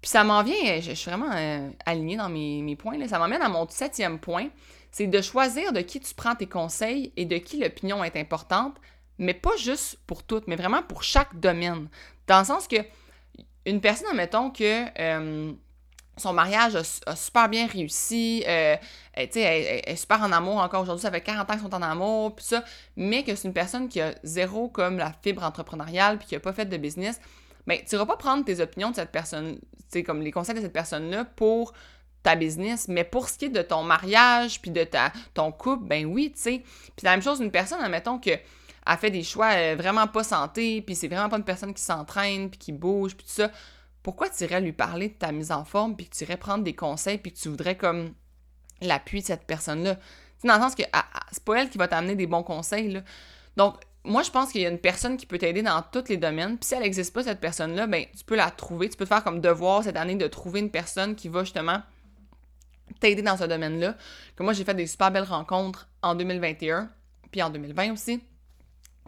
Puis 0.00 0.10
ça 0.10 0.24
m'en 0.24 0.42
vient, 0.42 0.80
je, 0.80 0.92
suis 0.92 1.10
vraiment 1.10 1.30
euh, 1.34 1.68
alignée 1.84 2.16
dans 2.16 2.30
mes, 2.30 2.76
points, 2.76 2.96
là. 2.96 3.06
ça 3.06 3.18
m'emmène 3.18 3.42
à 3.42 3.48
mon 3.48 3.68
septième 3.68 4.18
point, 4.18 4.48
c'est 4.90 5.06
de 5.06 5.20
choisir 5.20 5.72
de 5.72 5.80
qui 5.80 6.00
tu 6.00 6.14
prends 6.14 6.34
tes 6.34 6.46
conseils 6.46 7.12
et 7.16 7.26
de 7.26 7.36
qui 7.36 7.58
l'opinion 7.58 8.02
est 8.02 8.16
importante, 8.16 8.76
mais 9.18 9.34
pas 9.34 9.56
juste 9.58 9.98
pour 10.06 10.22
toutes, 10.22 10.48
mais 10.48 10.56
vraiment 10.56 10.82
pour 10.82 11.02
chaque 11.02 11.38
domaine. 11.38 11.88
Dans 12.26 12.38
le 12.40 12.44
sens 12.46 12.66
que 12.66 12.76
une 13.66 13.82
personne, 13.82 14.08
admettons 14.08 14.50
que 14.50 14.84
euh, 14.98 15.52
son 16.16 16.32
mariage 16.32 16.76
a, 16.76 17.16
super 17.16 17.48
bien 17.48 17.66
réussi, 17.66 18.42
euh, 18.48 18.76
elle, 19.12 19.28
est 19.34 19.96
super 19.96 20.22
en 20.22 20.32
amour 20.32 20.58
encore 20.58 20.82
aujourd'hui, 20.82 21.02
ça 21.02 21.10
fait 21.10 21.20
40 21.20 21.50
ans 21.50 21.52
qu'ils 21.54 21.62
sont 21.62 21.74
en 21.74 21.82
amour, 21.82 22.36
puis 22.36 22.44
ça, 22.44 22.64
mais 22.96 23.22
que 23.22 23.34
c'est 23.34 23.48
une 23.48 23.54
personne 23.54 23.88
qui 23.88 24.00
a 24.00 24.14
zéro 24.22 24.68
comme 24.68 24.96
la 24.96 25.12
fibre 25.22 25.42
entrepreneuriale, 25.42 26.18
puis 26.18 26.28
qui 26.28 26.34
n'a 26.34 26.40
pas 26.40 26.54
fait 26.54 26.66
de 26.66 26.76
business, 26.78 27.20
ben, 27.70 27.84
tu 27.88 27.96
vas 27.96 28.04
pas 28.04 28.16
prendre 28.16 28.44
tes 28.44 28.58
opinions 28.58 28.90
de 28.90 28.96
cette 28.96 29.12
personne, 29.12 29.60
tu 29.92 30.02
comme 30.02 30.22
les 30.22 30.32
conseils 30.32 30.56
de 30.56 30.60
cette 30.60 30.72
personne-là 30.72 31.24
pour 31.24 31.72
ta 32.24 32.34
business, 32.34 32.88
mais 32.88 33.04
pour 33.04 33.28
ce 33.28 33.38
qui 33.38 33.44
est 33.44 33.50
de 33.50 33.62
ton 33.62 33.84
mariage, 33.84 34.60
puis 34.60 34.72
de 34.72 34.82
ta, 34.82 35.12
ton 35.34 35.52
couple, 35.52 35.84
ben 35.84 36.04
oui, 36.04 36.32
tu 36.34 36.42
sais. 36.42 36.62
Puis 36.96 37.04
la 37.04 37.12
même 37.12 37.22
chose, 37.22 37.38
une 37.38 37.52
personne, 37.52 37.80
admettons 37.80 38.18
que 38.18 38.32
a 38.86 38.96
fait 38.96 39.12
des 39.12 39.22
choix 39.22 39.52
euh, 39.52 39.76
vraiment 39.78 40.08
pas 40.08 40.24
santé, 40.24 40.82
puis 40.82 40.96
c'est 40.96 41.06
vraiment 41.06 41.28
pas 41.28 41.36
une 41.36 41.44
personne 41.44 41.72
qui 41.72 41.82
s'entraîne, 41.82 42.50
puis 42.50 42.58
qui 42.58 42.72
bouge, 42.72 43.16
puis 43.16 43.24
tout 43.24 43.32
ça, 43.32 43.52
pourquoi 44.02 44.28
tu 44.30 44.42
irais 44.42 44.60
lui 44.60 44.72
parler 44.72 45.06
de 45.06 45.14
ta 45.14 45.30
mise 45.30 45.52
en 45.52 45.64
forme, 45.64 45.94
puis 45.94 46.08
que 46.08 46.16
tu 46.16 46.24
irais 46.24 46.38
prendre 46.38 46.64
des 46.64 46.74
conseils, 46.74 47.18
puis 47.18 47.32
que 47.32 47.38
tu 47.38 47.50
voudrais 47.50 47.76
comme 47.76 48.14
l'appui 48.80 49.20
de 49.20 49.26
cette 49.26 49.46
personne-là? 49.46 49.96
Dans 50.42 50.54
le 50.56 50.60
sens 50.60 50.74
que 50.74 50.82
ah, 50.92 51.04
ah, 51.14 51.26
c'est 51.30 51.44
pas 51.44 51.60
elle 51.60 51.70
qui 51.70 51.78
va 51.78 51.86
t'amener 51.86 52.16
des 52.16 52.26
bons 52.26 52.42
conseils, 52.42 52.90
là. 52.90 53.02
Donc, 53.56 53.76
moi, 54.04 54.22
je 54.22 54.30
pense 54.30 54.52
qu'il 54.52 54.62
y 54.62 54.66
a 54.66 54.70
une 54.70 54.78
personne 54.78 55.16
qui 55.16 55.26
peut 55.26 55.38
t'aider 55.38 55.62
dans 55.62 55.82
tous 55.82 56.08
les 56.08 56.16
domaines. 56.16 56.56
Puis 56.56 56.68
si 56.68 56.74
elle 56.74 56.80
n'existe 56.80 57.12
pas, 57.12 57.22
cette 57.22 57.40
personne-là, 57.40 57.86
ben, 57.86 58.06
tu 58.16 58.24
peux 58.24 58.36
la 58.36 58.50
trouver. 58.50 58.88
Tu 58.88 58.96
peux 58.96 59.04
faire 59.04 59.22
comme 59.22 59.40
devoir 59.40 59.84
cette 59.84 59.96
année 59.96 60.16
de 60.16 60.26
trouver 60.26 60.60
une 60.60 60.70
personne 60.70 61.14
qui 61.14 61.28
va 61.28 61.44
justement 61.44 61.82
t'aider 62.98 63.22
dans 63.22 63.36
ce 63.36 63.44
domaine-là. 63.44 63.96
Que 64.36 64.42
moi, 64.42 64.52
j'ai 64.52 64.64
fait 64.64 64.74
des 64.74 64.86
super 64.86 65.10
belles 65.10 65.24
rencontres 65.24 65.88
en 66.02 66.14
2021, 66.14 66.90
puis 67.30 67.42
en 67.42 67.50
2020 67.50 67.92
aussi 67.92 68.22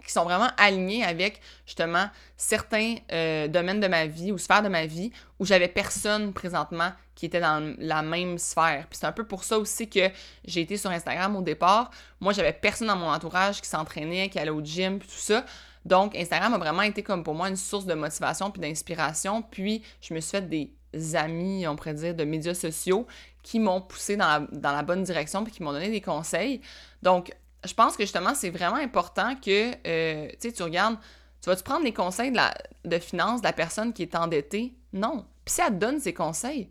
qui 0.06 0.12
sont 0.12 0.24
vraiment 0.24 0.50
alignés 0.56 1.04
avec 1.04 1.40
justement 1.66 2.08
certains 2.36 2.96
euh, 3.12 3.48
domaines 3.48 3.80
de 3.80 3.88
ma 3.88 4.06
vie 4.06 4.32
ou 4.32 4.38
sphères 4.38 4.62
de 4.62 4.68
ma 4.68 4.86
vie 4.86 5.12
où 5.38 5.44
j'avais 5.44 5.68
personne 5.68 6.32
présentement 6.32 6.92
qui 7.14 7.26
était 7.26 7.40
dans 7.40 7.74
la 7.78 8.02
même 8.02 8.38
sphère. 8.38 8.86
Puis 8.88 8.98
c'est 8.98 9.06
un 9.06 9.12
peu 9.12 9.24
pour 9.24 9.44
ça 9.44 9.58
aussi 9.58 9.88
que 9.88 10.10
j'ai 10.44 10.62
été 10.62 10.76
sur 10.76 10.90
Instagram 10.90 11.36
au 11.36 11.42
départ. 11.42 11.90
Moi, 12.20 12.32
j'avais 12.32 12.52
personne 12.52 12.88
dans 12.88 12.96
mon 12.96 13.10
entourage 13.10 13.60
qui 13.60 13.68
s'entraînait, 13.68 14.28
qui 14.28 14.38
allait 14.38 14.50
au 14.50 14.62
gym, 14.62 14.98
puis 14.98 15.08
tout 15.08 15.14
ça. 15.14 15.44
Donc, 15.84 16.16
Instagram 16.16 16.54
a 16.54 16.58
vraiment 16.58 16.82
été 16.82 17.02
comme 17.02 17.24
pour 17.24 17.34
moi 17.34 17.48
une 17.48 17.56
source 17.56 17.86
de 17.86 17.94
motivation 17.94 18.50
puis 18.50 18.60
d'inspiration. 18.60 19.42
Puis, 19.42 19.82
je 20.00 20.14
me 20.14 20.20
suis 20.20 20.30
fait 20.30 20.48
des 20.48 20.70
amis, 21.14 21.66
on 21.66 21.76
pourrait 21.76 21.94
dire, 21.94 22.14
de 22.14 22.24
médias 22.24 22.54
sociaux 22.54 23.06
qui 23.42 23.58
m'ont 23.58 23.80
poussé 23.80 24.16
dans 24.16 24.26
la, 24.26 24.40
dans 24.52 24.72
la 24.72 24.82
bonne 24.82 25.02
direction 25.02 25.42
puis 25.42 25.52
qui 25.52 25.62
m'ont 25.62 25.72
donné 25.72 25.90
des 25.90 26.00
conseils. 26.00 26.60
Donc, 27.02 27.32
je 27.64 27.74
pense 27.74 27.96
que 27.96 28.02
justement, 28.02 28.34
c'est 28.34 28.50
vraiment 28.50 28.76
important 28.76 29.34
que, 29.36 29.72
euh, 29.86 30.28
tu 30.40 30.62
regardes, 30.62 30.96
tu 31.40 31.48
vas-tu 31.48 31.62
prendre 31.62 31.84
les 31.84 31.92
conseils 31.92 32.30
de, 32.30 32.36
la, 32.36 32.54
de 32.84 32.98
la 33.42 33.52
personne 33.52 33.92
qui 33.92 34.02
est 34.02 34.14
endettée? 34.14 34.74
Non. 34.92 35.26
Puis 35.44 35.54
si 35.54 35.60
elle 35.60 35.74
te 35.74 35.78
donne 35.78 36.00
ses 36.00 36.14
conseils, 36.14 36.70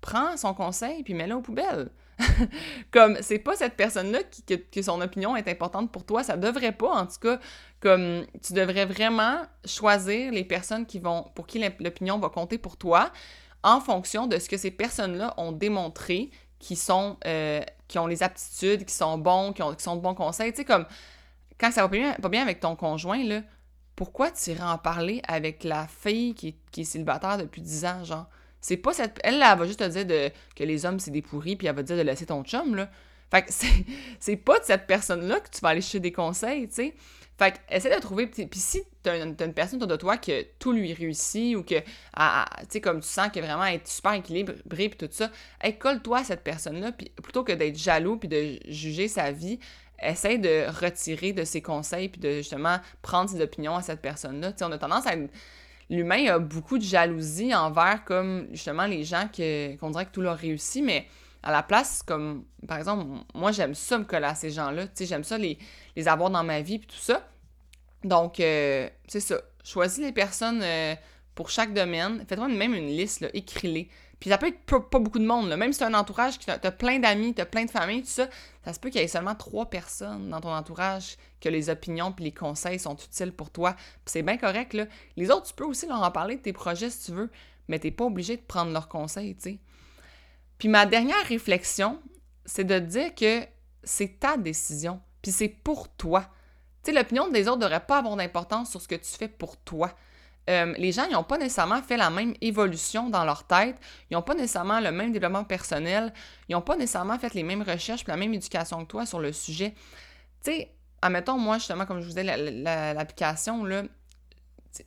prends 0.00 0.36
son 0.36 0.54
conseil 0.54 1.02
puis 1.02 1.14
mets-le 1.14 1.34
aux 1.34 1.42
poubelles. 1.42 1.90
comme, 2.90 3.16
c'est 3.22 3.38
pas 3.38 3.56
cette 3.56 3.76
personne-là 3.76 4.22
qui, 4.24 4.42
que, 4.42 4.82
son 4.82 5.00
opinion 5.00 5.36
est 5.36 5.48
importante 5.48 5.90
pour 5.90 6.04
toi, 6.04 6.22
ça 6.22 6.36
devrait 6.36 6.72
pas, 6.72 6.90
en 6.90 7.06
tout 7.06 7.18
cas, 7.20 7.40
comme, 7.80 8.26
tu 8.42 8.52
devrais 8.52 8.84
vraiment 8.84 9.42
choisir 9.64 10.32
les 10.32 10.44
personnes 10.44 10.86
qui 10.86 10.98
vont, 10.98 11.24
pour 11.34 11.46
qui 11.46 11.64
l'opinion 11.80 12.18
va 12.18 12.28
compter 12.28 12.58
pour 12.58 12.76
toi, 12.76 13.10
en 13.62 13.80
fonction 13.80 14.26
de 14.26 14.38
ce 14.38 14.48
que 14.48 14.56
ces 14.56 14.70
personnes-là 14.70 15.34
ont 15.36 15.52
démontré, 15.52 16.30
euh, 17.26 17.60
qui 17.88 17.98
ont 17.98 18.06
les 18.06 18.22
aptitudes, 18.22 18.84
qui 18.84 18.94
sont 18.94 19.18
bons, 19.18 19.52
qui, 19.52 19.62
ont, 19.62 19.76
sont 19.78 19.96
de 19.96 20.00
bons 20.00 20.14
conseils. 20.14 20.52
Tu 20.52 20.58
sais, 20.58 20.64
comme, 20.64 20.86
quand 21.58 21.70
ça 21.70 21.82
va 21.82 21.88
pas 21.88 21.96
bien, 21.96 22.12
pas 22.14 22.28
bien 22.28 22.42
avec 22.42 22.60
ton 22.60 22.76
conjoint, 22.76 23.22
là, 23.24 23.42
pourquoi 23.96 24.30
tu 24.30 24.50
irais 24.50 24.62
en 24.62 24.78
parler 24.78 25.20
avec 25.28 25.64
la 25.64 25.86
fille 25.86 26.34
qui, 26.34 26.56
qui 26.70 26.82
est 26.82 26.84
célibataire 26.84 27.38
depuis 27.38 27.60
10 27.60 27.84
ans, 27.84 28.04
genre? 28.04 28.26
C'est 28.60 28.76
pas 28.76 28.92
cette. 28.92 29.18
Elle, 29.24 29.38
là, 29.38 29.52
elle 29.52 29.58
va 29.58 29.66
juste 29.66 29.80
te 29.80 29.88
dire 29.88 30.06
de, 30.06 30.30
que 30.54 30.64
les 30.64 30.84
hommes, 30.84 30.98
c'est 30.98 31.10
des 31.10 31.22
pourris, 31.22 31.56
puis 31.56 31.66
elle 31.66 31.74
va 31.74 31.82
te 31.82 31.88
dire 31.88 31.96
de 31.96 32.02
laisser 32.02 32.26
ton 32.26 32.42
chum, 32.44 32.76
là. 32.76 32.90
Fait 33.30 33.42
que 33.42 33.52
c'est 34.18 34.36
pas 34.44 34.58
de 34.58 34.64
cette 34.64 34.86
personne-là 34.86 35.40
que 35.40 35.50
tu 35.50 35.60
vas 35.60 35.70
aller 35.70 35.80
chercher 35.80 36.00
des 36.00 36.12
conseils, 36.12 36.68
tu 36.68 36.74
sais. 36.74 36.94
Fait 37.40 37.52
que 37.52 37.74
essaie 37.74 37.88
de 37.88 37.98
trouver. 38.02 38.26
Puis 38.26 38.48
si 38.52 38.82
t'as 39.02 39.24
une, 39.24 39.34
personne 39.34 39.78
autour 39.78 39.88
de 39.88 39.96
toi 39.96 40.18
que 40.18 40.44
tout 40.58 40.72
lui 40.72 40.92
réussit 40.92 41.56
ou 41.56 41.62
que, 41.62 41.76
tu 41.76 41.84
sais, 42.68 42.82
comme 42.82 43.00
tu 43.00 43.08
sens 43.08 43.30
qu'elle 43.32 43.44
vraiment 43.46 43.64
est 43.64 43.86
super 43.88 44.12
équilibrée, 44.12 44.90
puis 44.90 44.98
tout 44.98 45.08
ça, 45.10 45.30
colle-toi 45.78 46.18
à 46.18 46.24
cette 46.24 46.44
personne-là, 46.44 46.92
puis 46.92 47.10
plutôt 47.22 47.42
que 47.42 47.52
d'être 47.52 47.78
jaloux, 47.78 48.18
puis 48.18 48.28
de 48.28 48.58
juger 48.68 49.08
sa 49.08 49.32
vie, 49.32 49.58
essaie 50.02 50.36
de 50.36 50.66
retirer 50.68 51.32
de 51.32 51.44
ses 51.44 51.62
conseils, 51.62 52.10
puis 52.10 52.20
de 52.20 52.32
justement 52.32 52.76
prendre 53.00 53.30
ses 53.30 53.40
opinions 53.40 53.74
à 53.74 53.80
cette 53.80 54.02
personne-là. 54.02 54.52
Tu 54.52 54.58
sais, 54.58 54.64
on 54.66 54.72
a 54.72 54.76
tendance 54.76 55.06
à 55.06 55.14
l'humain 55.88 56.26
a 56.26 56.38
beaucoup 56.38 56.76
de 56.76 56.84
jalousie 56.84 57.54
envers 57.54 58.04
comme 58.04 58.48
justement 58.52 58.84
les 58.84 59.02
gens 59.02 59.28
qu'on 59.32 59.88
dirait 59.88 60.04
que 60.04 60.12
tout 60.12 60.20
leur 60.20 60.36
réussit, 60.36 60.84
mais 60.84 61.06
à 61.42 61.52
la 61.52 61.62
place, 61.62 62.02
comme 62.02 62.44
par 62.66 62.78
exemple, 62.78 63.06
moi 63.34 63.52
j'aime 63.52 63.74
ça 63.74 63.98
me 63.98 64.04
coller 64.04 64.26
à 64.26 64.34
ces 64.34 64.50
gens-là, 64.50 64.86
tu 64.86 64.92
sais, 64.94 65.06
j'aime 65.06 65.24
ça 65.24 65.38
les, 65.38 65.58
les 65.96 66.08
avoir 66.08 66.30
dans 66.30 66.44
ma 66.44 66.60
vie 66.60 66.78
puis 66.78 66.88
tout 66.88 67.02
ça. 67.02 67.26
Donc, 68.04 68.40
euh, 68.40 68.88
c'est 69.08 69.20
ça. 69.20 69.40
Choisis 69.62 69.98
les 69.98 70.12
personnes 70.12 70.62
euh, 70.62 70.94
pour 71.34 71.50
chaque 71.50 71.74
domaine. 71.74 72.24
Fais-toi 72.28 72.48
même 72.48 72.74
une 72.74 72.86
liste, 72.86 73.26
écris-les. 73.34 73.88
Puis 74.18 74.28
ça 74.28 74.36
peut 74.36 74.48
être 74.48 74.60
pas, 74.66 74.98
beaucoup 74.98 75.18
de 75.18 75.26
monde, 75.26 75.48
même 75.56 75.72
si 75.72 75.78
tu 75.78 75.84
as 75.84 75.88
un 75.88 75.94
entourage, 75.94 76.38
tu 76.38 76.50
as, 76.50 76.58
plein 76.72 76.98
d'amis, 76.98 77.34
tu 77.34 77.40
as 77.40 77.46
plein 77.46 77.64
de 77.64 77.70
familles, 77.70 78.02
tout 78.02 78.08
ça, 78.08 78.28
ça 78.62 78.74
se 78.74 78.78
peut 78.78 78.90
qu'il 78.90 79.00
y 79.00 79.04
ait 79.04 79.08
seulement 79.08 79.34
trois 79.34 79.70
personnes 79.70 80.28
dans 80.28 80.42
ton 80.42 80.52
entourage 80.52 81.16
que 81.40 81.48
les 81.48 81.70
opinions 81.70 82.12
puis 82.12 82.26
les 82.26 82.32
conseils 82.32 82.78
sont 82.78 82.96
utiles 82.96 83.32
pour 83.32 83.48
toi. 83.50 83.72
Puis 83.72 84.12
c'est 84.12 84.22
bien 84.22 84.36
correct, 84.36 84.74
là. 84.74 84.84
Les 85.16 85.30
autres, 85.30 85.46
tu 85.46 85.54
peux 85.54 85.64
aussi 85.64 85.86
leur 85.86 86.02
en 86.02 86.10
parler 86.10 86.36
de 86.36 86.42
tes 86.42 86.52
projets 86.52 86.90
si 86.90 87.06
tu 87.06 87.12
veux, 87.12 87.30
mais 87.68 87.78
t'es 87.78 87.90
pas 87.90 88.04
obligé 88.04 88.36
de 88.36 88.42
prendre 88.42 88.72
leurs 88.72 88.88
conseils, 88.88 89.34
tu 89.36 89.42
sais. 89.42 89.58
Puis 90.60 90.68
ma 90.68 90.86
dernière 90.86 91.26
réflexion, 91.26 92.00
c'est 92.44 92.64
de 92.64 92.78
dire 92.78 93.14
que 93.14 93.44
c'est 93.82 94.20
ta 94.20 94.36
décision, 94.36 95.00
puis 95.22 95.32
c'est 95.32 95.48
pour 95.48 95.88
toi. 95.88 96.26
Tu 96.84 96.92
sais, 96.92 96.96
l'opinion 96.96 97.28
des 97.28 97.48
autres 97.48 97.58
ne 97.58 97.64
devrait 97.64 97.86
pas 97.86 97.98
avoir 97.98 98.14
d'importance 98.14 98.70
sur 98.70 98.80
ce 98.80 98.86
que 98.86 98.94
tu 98.94 99.10
fais 99.10 99.26
pour 99.26 99.56
toi. 99.56 99.96
Euh, 100.50 100.74
les 100.76 100.92
gens, 100.92 101.08
n'ont 101.08 101.24
pas 101.24 101.38
nécessairement 101.38 101.80
fait 101.82 101.96
la 101.96 102.10
même 102.10 102.34
évolution 102.42 103.08
dans 103.08 103.24
leur 103.24 103.44
tête, 103.44 103.76
ils 104.10 104.14
n'ont 104.14 104.22
pas 104.22 104.34
nécessairement 104.34 104.80
le 104.80 104.92
même 104.92 105.12
développement 105.12 105.44
personnel, 105.44 106.12
ils 106.48 106.52
n'ont 106.52 106.60
pas 106.60 106.76
nécessairement 106.76 107.18
fait 107.18 107.32
les 107.32 107.42
mêmes 107.42 107.62
recherches 107.62 108.06
la 108.06 108.16
même 108.16 108.34
éducation 108.34 108.84
que 108.84 108.88
toi 108.90 109.06
sur 109.06 109.18
le 109.18 109.32
sujet. 109.32 109.74
Tu 110.44 110.52
sais, 110.52 110.74
admettons, 111.00 111.38
moi, 111.38 111.56
justement, 111.56 111.86
comme 111.86 112.00
je 112.00 112.04
vous 112.04 112.10
disais, 112.10 112.24
l'application, 112.24 113.64
là, 113.64 113.84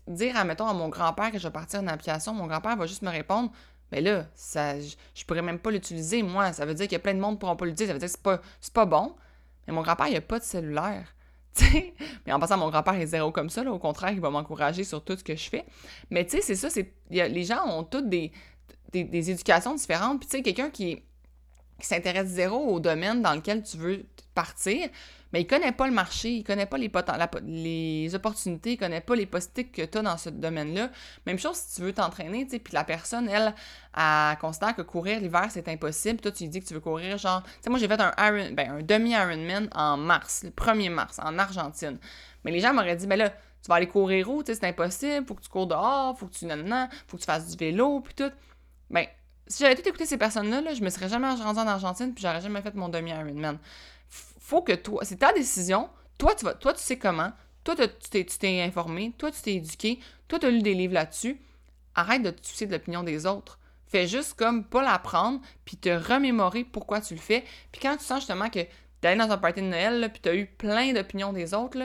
dire, 0.07 0.37
admettons, 0.37 0.67
à 0.67 0.73
mon 0.73 0.89
grand-père 0.89 1.31
que 1.31 1.39
je 1.39 1.47
vais 1.47 1.53
partir 1.53 1.79
une 1.79 1.89
application, 1.89 2.33
mon 2.33 2.45
grand-père 2.45 2.75
va 2.75 2.85
juste 2.85 3.01
me 3.01 3.09
répondre, 3.09 3.51
mais 3.93 4.01
là, 4.01 4.25
ça, 4.33 4.79
je, 4.79 4.87
ne 4.87 5.23
pourrais 5.27 5.43
même 5.43 5.59
pas 5.59 5.69
l'utiliser, 5.69 6.23
moi. 6.23 6.51
Ça 6.51 6.65
veut 6.65 6.73
dire 6.73 6.87
qu'il 6.87 6.93
y 6.93 6.95
a 6.95 6.99
plein 6.99 7.13
de 7.13 7.19
monde 7.19 7.35
qui 7.35 7.41
pourront 7.41 7.55
pas 7.55 7.65
l'utiliser. 7.65 7.85
Ça 7.85 7.93
veut 7.93 7.99
dire 7.99 8.07
que 8.07 8.13
c'est 8.59 8.73
pas, 8.73 8.85
pas 8.85 8.85
bon. 8.87 9.13
Mais 9.67 9.73
mon 9.73 9.83
grand-père, 9.83 10.07
il 10.07 10.15
a 10.15 10.21
pas 10.21 10.39
de 10.39 10.43
cellulaire. 10.43 11.13
mais 12.25 12.33
en 12.33 12.39
passant, 12.39 12.57
mon 12.57 12.71
grand-père 12.71 12.95
est 12.95 13.05
zéro 13.05 13.31
comme 13.31 13.51
ça. 13.51 13.63
Là. 13.63 13.71
Au 13.71 13.77
contraire, 13.77 14.11
il 14.11 14.19
va 14.19 14.31
m'encourager 14.31 14.83
sur 14.83 15.03
tout 15.03 15.15
ce 15.15 15.23
que 15.23 15.35
je 15.35 15.47
fais. 15.47 15.63
Mais 16.09 16.25
tu 16.25 16.37
sais, 16.37 16.41
c'est 16.41 16.55
ça. 16.55 16.71
c'est 16.71 16.91
Les 17.11 17.43
gens 17.43 17.67
ont 17.67 17.83
toutes 17.83 18.09
des, 18.09 18.31
des, 18.91 19.29
éducations 19.29 19.75
différentes. 19.75 20.21
Puis 20.21 20.27
tu 20.27 20.37
sais, 20.37 20.41
quelqu'un 20.41 20.71
qui, 20.71 21.03
s'intéresse 21.87 22.27
zéro 22.27 22.57
au 22.57 22.79
domaine 22.79 23.21
dans 23.21 23.33
lequel 23.33 23.63
tu 23.63 23.77
veux 23.77 24.05
partir, 24.33 24.89
mais 25.33 25.41
il 25.41 25.47
connaît 25.47 25.71
pas 25.71 25.87
le 25.87 25.93
marché, 25.93 26.29
il 26.29 26.43
connaît 26.43 26.67
pas 26.67 26.77
les, 26.77 28.15
opportunités, 28.15 28.73
il 28.73 28.77
connaît 28.77 29.01
pas 29.01 29.15
les 29.15 29.25
possibilités 29.25 29.65
que 29.65 29.81
tu 29.81 29.97
as 29.97 30.01
dans 30.03 30.17
ce 30.17 30.29
domaine-là. 30.29 30.91
Même 31.25 31.39
chose 31.39 31.55
si 31.55 31.75
tu 31.75 31.81
veux 31.81 31.91
t'entraîner, 31.93 32.45
puis 32.45 32.61
la 32.71 32.83
personne, 32.83 33.27
elle, 33.27 33.55
elle 33.97 34.37
constate 34.37 34.75
que 34.75 34.83
courir 34.83 35.19
l'hiver, 35.19 35.47
c'est 35.49 35.67
impossible. 35.67 36.19
Toi, 36.19 36.31
tu 36.31 36.43
lui 36.43 36.49
dis 36.49 36.61
que 36.61 36.67
tu 36.67 36.75
veux 36.75 36.79
courir, 36.79 37.17
genre... 37.17 37.41
Tu 37.43 37.49
sais, 37.61 37.69
moi, 37.71 37.79
j'ai 37.79 37.87
fait 37.87 37.99
un, 37.99 38.13
Iron, 38.19 38.53
ben, 38.53 38.83
demi-Ironman 38.83 39.69
en 39.73 39.97
mars, 39.97 40.43
le 40.43 40.51
1er 40.51 40.91
mars, 40.91 41.19
en 41.19 41.39
Argentine. 41.39 41.97
Mais 42.45 42.51
les 42.51 42.59
gens 42.59 42.73
m'auraient 42.73 42.95
dit, 42.95 43.07
mais 43.07 43.17
là, 43.17 43.29
tu 43.29 43.69
vas 43.69 43.75
aller 43.75 43.87
courir 43.87 44.29
où, 44.29 44.43
tu 44.43 44.53
sais, 44.53 44.59
c'est 44.59 44.67
impossible, 44.67 45.25
faut 45.25 45.33
que 45.33 45.41
tu 45.41 45.49
cours 45.49 45.65
dehors, 45.65 46.15
faut 46.15 46.27
que 46.27 46.33
tu... 46.33 46.45
Nan, 46.45 46.89
faut 47.07 47.17
que 47.17 47.21
tu 47.21 47.25
fasses 47.25 47.49
du 47.49 47.57
vélo, 47.57 48.01
puis 48.01 48.13
tout. 48.13 48.31
Ben, 48.91 49.07
si 49.47 49.63
j'avais 49.63 49.75
tout 49.75 49.87
écouté 49.87 50.05
ces 50.05 50.17
personnes-là, 50.17 50.61
là, 50.61 50.73
je 50.73 50.83
me 50.83 50.89
serais 50.89 51.09
jamais 51.09 51.29
rendu 51.29 51.59
en 51.59 51.67
Argentine, 51.67 52.13
puis 52.13 52.23
j'aurais 52.23 52.41
jamais 52.41 52.61
fait 52.61 52.73
mon 52.75 52.89
demi-Ironman 52.89 53.59
faut 54.43 54.61
que 54.61 54.73
toi, 54.73 55.05
c'est 55.05 55.17
ta 55.17 55.31
décision. 55.31 55.89
Toi, 56.17 56.35
tu 56.35 56.43
vas, 56.43 56.53
toi, 56.53 56.73
tu 56.73 56.81
sais 56.81 56.97
comment. 56.97 57.31
Toi, 57.63 57.75
tu 57.75 58.25
t'es 58.25 58.61
informé. 58.61 59.13
Toi, 59.17 59.31
tu 59.31 59.41
t'es 59.41 59.53
éduqué. 59.55 59.99
Toi, 60.27 60.37
tu 60.37 60.45
as 60.45 60.49
lu 60.49 60.61
des 60.61 60.73
livres 60.73 60.93
là-dessus. 60.93 61.39
Arrête 61.95 62.21
de 62.21 62.29
te 62.29 62.45
soucier 62.45 62.67
de 62.67 62.73
l'opinion 62.73 63.03
des 63.03 63.25
autres. 63.25 63.57
Fais 63.87 64.05
juste 64.05 64.33
comme 64.33 64.65
pas 64.65 64.83
la 64.83 64.99
prendre, 64.99 65.39
puis 65.63 65.77
te 65.77 65.89
remémorer 65.89 66.65
pourquoi 66.65 66.99
tu 66.99 67.13
le 67.13 67.21
fais. 67.21 67.45
Puis 67.71 67.79
quand 67.81 67.95
tu 67.95 68.03
sens 68.03 68.19
justement 68.19 68.49
que 68.49 68.59
tu 68.59 69.07
allé 69.07 69.17
dans 69.17 69.31
un 69.31 69.37
party 69.37 69.61
de 69.61 69.67
Noël, 69.67 70.09
puis 70.11 70.21
tu 70.21 70.29
as 70.29 70.35
eu 70.35 70.45
plein 70.45 70.91
d'opinions 70.93 71.31
des 71.31 71.53
autres, 71.53 71.77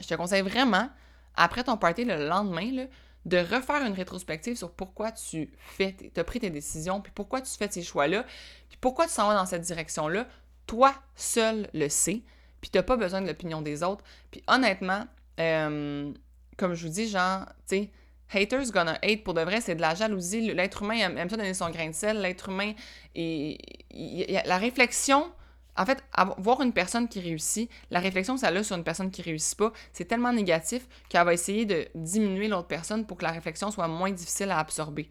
je 0.00 0.06
te 0.06 0.14
conseille 0.14 0.42
vraiment, 0.42 0.88
après 1.34 1.64
ton 1.64 1.76
party 1.76 2.04
le 2.04 2.28
lendemain, 2.28 2.70
là, 2.72 2.84
de 3.28 3.38
refaire 3.38 3.84
une 3.84 3.92
rétrospective 3.92 4.56
sur 4.56 4.70
pourquoi 4.70 5.12
tu 5.12 5.50
fais, 5.58 5.94
as 6.16 6.24
pris 6.24 6.40
tes 6.40 6.50
décisions, 6.50 7.00
puis 7.00 7.12
pourquoi 7.14 7.40
tu 7.40 7.50
fais 7.50 7.70
ces 7.70 7.82
choix-là, 7.82 8.24
puis 8.68 8.78
pourquoi 8.80 9.06
tu 9.06 9.12
s'en 9.12 9.28
vas 9.28 9.34
dans 9.34 9.46
cette 9.46 9.62
direction-là, 9.62 10.26
toi 10.66 10.94
seul 11.14 11.68
le 11.74 11.88
sais, 11.88 12.22
puis 12.60 12.70
t'as 12.70 12.82
pas 12.82 12.96
besoin 12.96 13.20
de 13.20 13.26
l'opinion 13.26 13.62
des 13.62 13.82
autres. 13.82 14.04
Puis 14.30 14.42
honnêtement, 14.48 15.06
euh, 15.38 16.12
comme 16.56 16.74
je 16.74 16.86
vous 16.86 16.92
dis, 16.92 17.08
genre, 17.08 17.44
tu 17.68 17.76
sais, 17.76 17.90
haters 18.32 18.70
gonna 18.72 18.98
hate 19.02 19.22
pour 19.24 19.34
de 19.34 19.42
vrai, 19.42 19.60
c'est 19.60 19.74
de 19.74 19.80
la 19.80 19.94
jalousie. 19.94 20.52
L'être 20.52 20.82
humain 20.82 20.96
aime, 21.16 21.30
ça 21.30 21.36
donner 21.36 21.54
son 21.54 21.70
grain 21.70 21.88
de 21.88 21.94
sel. 21.94 22.20
L'être 22.20 22.48
humain, 22.48 22.72
la 23.14 24.58
réflexion, 24.58 25.30
en 25.78 25.86
fait, 25.86 26.04
voir 26.38 26.60
une 26.60 26.72
personne 26.72 27.08
qui 27.08 27.20
réussit, 27.20 27.70
la 27.90 28.00
réflexion 28.00 28.34
que 28.34 28.40
ça 28.40 28.48
a 28.48 28.62
sur 28.62 28.76
une 28.76 28.84
personne 28.84 29.10
qui 29.10 29.22
réussit 29.22 29.56
pas, 29.56 29.72
c'est 29.92 30.06
tellement 30.06 30.32
négatif 30.32 30.86
qu'elle 31.08 31.24
va 31.24 31.32
essayer 31.32 31.64
de 31.64 31.86
diminuer 31.94 32.48
l'autre 32.48 32.66
personne 32.66 33.06
pour 33.06 33.16
que 33.16 33.24
la 33.24 33.30
réflexion 33.30 33.70
soit 33.70 33.86
moins 33.86 34.10
difficile 34.10 34.50
à 34.50 34.58
absorber. 34.58 35.08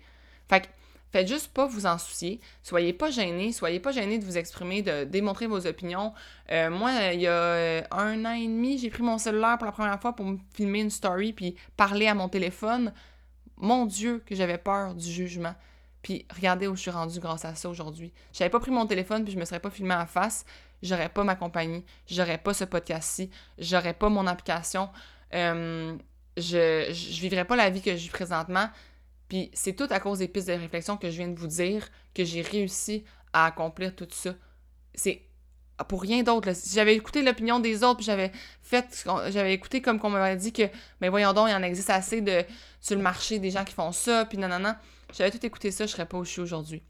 Fait 0.49 0.69
Faites 1.11 1.27
juste 1.27 1.53
pas 1.53 1.65
vous 1.65 1.85
en 1.85 1.97
soucier. 1.97 2.41
Soyez 2.63 2.91
pas 2.91 3.09
gênés. 3.09 3.53
Soyez 3.53 3.79
pas 3.79 3.91
gênés 3.91 4.19
de 4.19 4.25
vous 4.25 4.37
exprimer, 4.37 4.81
de 4.81 5.05
démontrer 5.05 5.47
vos 5.47 5.65
opinions. 5.65 6.13
Euh, 6.51 6.69
moi, 6.69 6.91
il 7.13 7.21
y 7.21 7.27
a 7.27 7.31
euh, 7.31 7.81
un 7.91 8.25
an 8.25 8.33
et 8.33 8.45
demi, 8.45 8.77
j'ai 8.77 8.89
pris 8.89 9.03
mon 9.03 9.17
cellulaire 9.17 9.57
pour 9.57 9.65
la 9.65 9.71
première 9.71 9.99
fois 10.01 10.13
pour 10.13 10.25
me 10.25 10.37
filmer 10.53 10.81
une 10.81 10.89
story 10.89 11.31
puis 11.31 11.55
parler 11.77 12.07
à 12.07 12.13
mon 12.13 12.27
téléphone. 12.27 12.93
Mon 13.55 13.85
Dieu, 13.85 14.21
que 14.25 14.35
j'avais 14.35 14.57
peur 14.57 14.95
du 14.95 15.09
jugement. 15.09 15.55
Puis 16.07 16.25
regardez 16.33 16.67
où 16.67 16.75
je 16.77 16.83
suis 16.83 16.91
rendue 16.91 17.19
grâce 17.19 17.43
à 17.43 17.53
ça 17.53 17.67
aujourd'hui. 17.67 18.13
J'avais 18.31 18.49
pas 18.49 18.61
pris 18.61 18.71
mon 18.71 18.85
téléphone 18.85 19.25
puis 19.25 19.33
je 19.33 19.37
me 19.37 19.43
serais 19.43 19.59
pas 19.59 19.69
filmé 19.69 19.93
en 19.93 20.05
face. 20.05 20.45
J'aurais 20.81 21.09
pas 21.09 21.25
ma 21.25 21.35
compagnie. 21.35 21.83
J'aurais 22.09 22.37
pas 22.37 22.53
ce 22.53 22.63
podcast-ci. 22.63 23.29
J'aurais 23.57 23.93
pas 23.93 24.07
mon 24.07 24.25
application. 24.25 24.87
Euh, 25.33 25.97
je, 26.37 26.87
je 26.93 27.19
vivrais 27.19 27.43
pas 27.43 27.57
la 27.57 27.69
vie 27.69 27.81
que 27.81 27.91
je 27.91 28.03
vis 28.03 28.09
présentement 28.09 28.69
puis 29.27 29.51
c'est 29.53 29.73
tout 29.73 29.87
à 29.89 29.99
cause 29.99 30.19
des 30.19 30.29
pistes 30.29 30.47
de 30.47 30.53
réflexion 30.53 30.95
que 30.95 31.09
je 31.09 31.17
viens 31.17 31.27
de 31.27 31.37
vous 31.37 31.47
dire 31.47 31.89
que 32.13 32.23
j'ai 32.23 32.41
réussi 32.41 33.03
à 33.33 33.47
accomplir 33.47 33.93
tout 33.93 34.07
ça. 34.09 34.33
C'est 34.93 35.23
pour 35.89 36.01
rien 36.01 36.23
d'autre. 36.23 36.53
Si 36.53 36.73
j'avais 36.73 36.95
écouté 36.95 37.21
l'opinion 37.21 37.59
des 37.59 37.83
autres, 37.83 37.97
puis 37.97 38.05
j'avais 38.05 38.31
fait, 38.61 39.05
j'avais 39.27 39.53
écouté 39.53 39.81
comme 39.81 39.99
qu'on 39.99 40.09
m'avait 40.09 40.37
dit 40.37 40.53
que, 40.53 40.63
mais 41.01 41.09
voyons 41.09 41.33
donc, 41.33 41.49
il 41.49 41.51
y 41.51 41.55
en 41.55 41.61
existe 41.61 41.89
assez 41.89 42.21
de, 42.21 42.45
sur 42.79 42.95
le 42.95 43.01
marché 43.01 43.39
des 43.39 43.51
gens 43.51 43.65
qui 43.65 43.73
font 43.73 43.91
ça, 43.91 44.25
puis 44.25 44.37
non. 44.37 44.47
J'avais 45.13 45.31
tout 45.31 45.45
écouté 45.45 45.71
ça, 45.71 45.85
je 45.85 45.91
serais 45.91 46.05
pas 46.05 46.17
où 46.17 46.25
je 46.25 46.29
suis 46.29 46.41
aujourd'hui. 46.41 46.83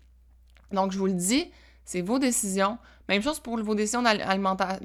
Donc, 0.72 0.92
je 0.92 0.98
vous 0.98 1.08
le 1.08 1.14
dis, 1.14 1.52
c'est 1.86 2.02
vos 2.02 2.20
décisions. 2.20 2.78
Même 3.08 3.22
chose 3.22 3.40
pour 3.40 3.58
vos 3.58 3.76
décisions 3.76 4.04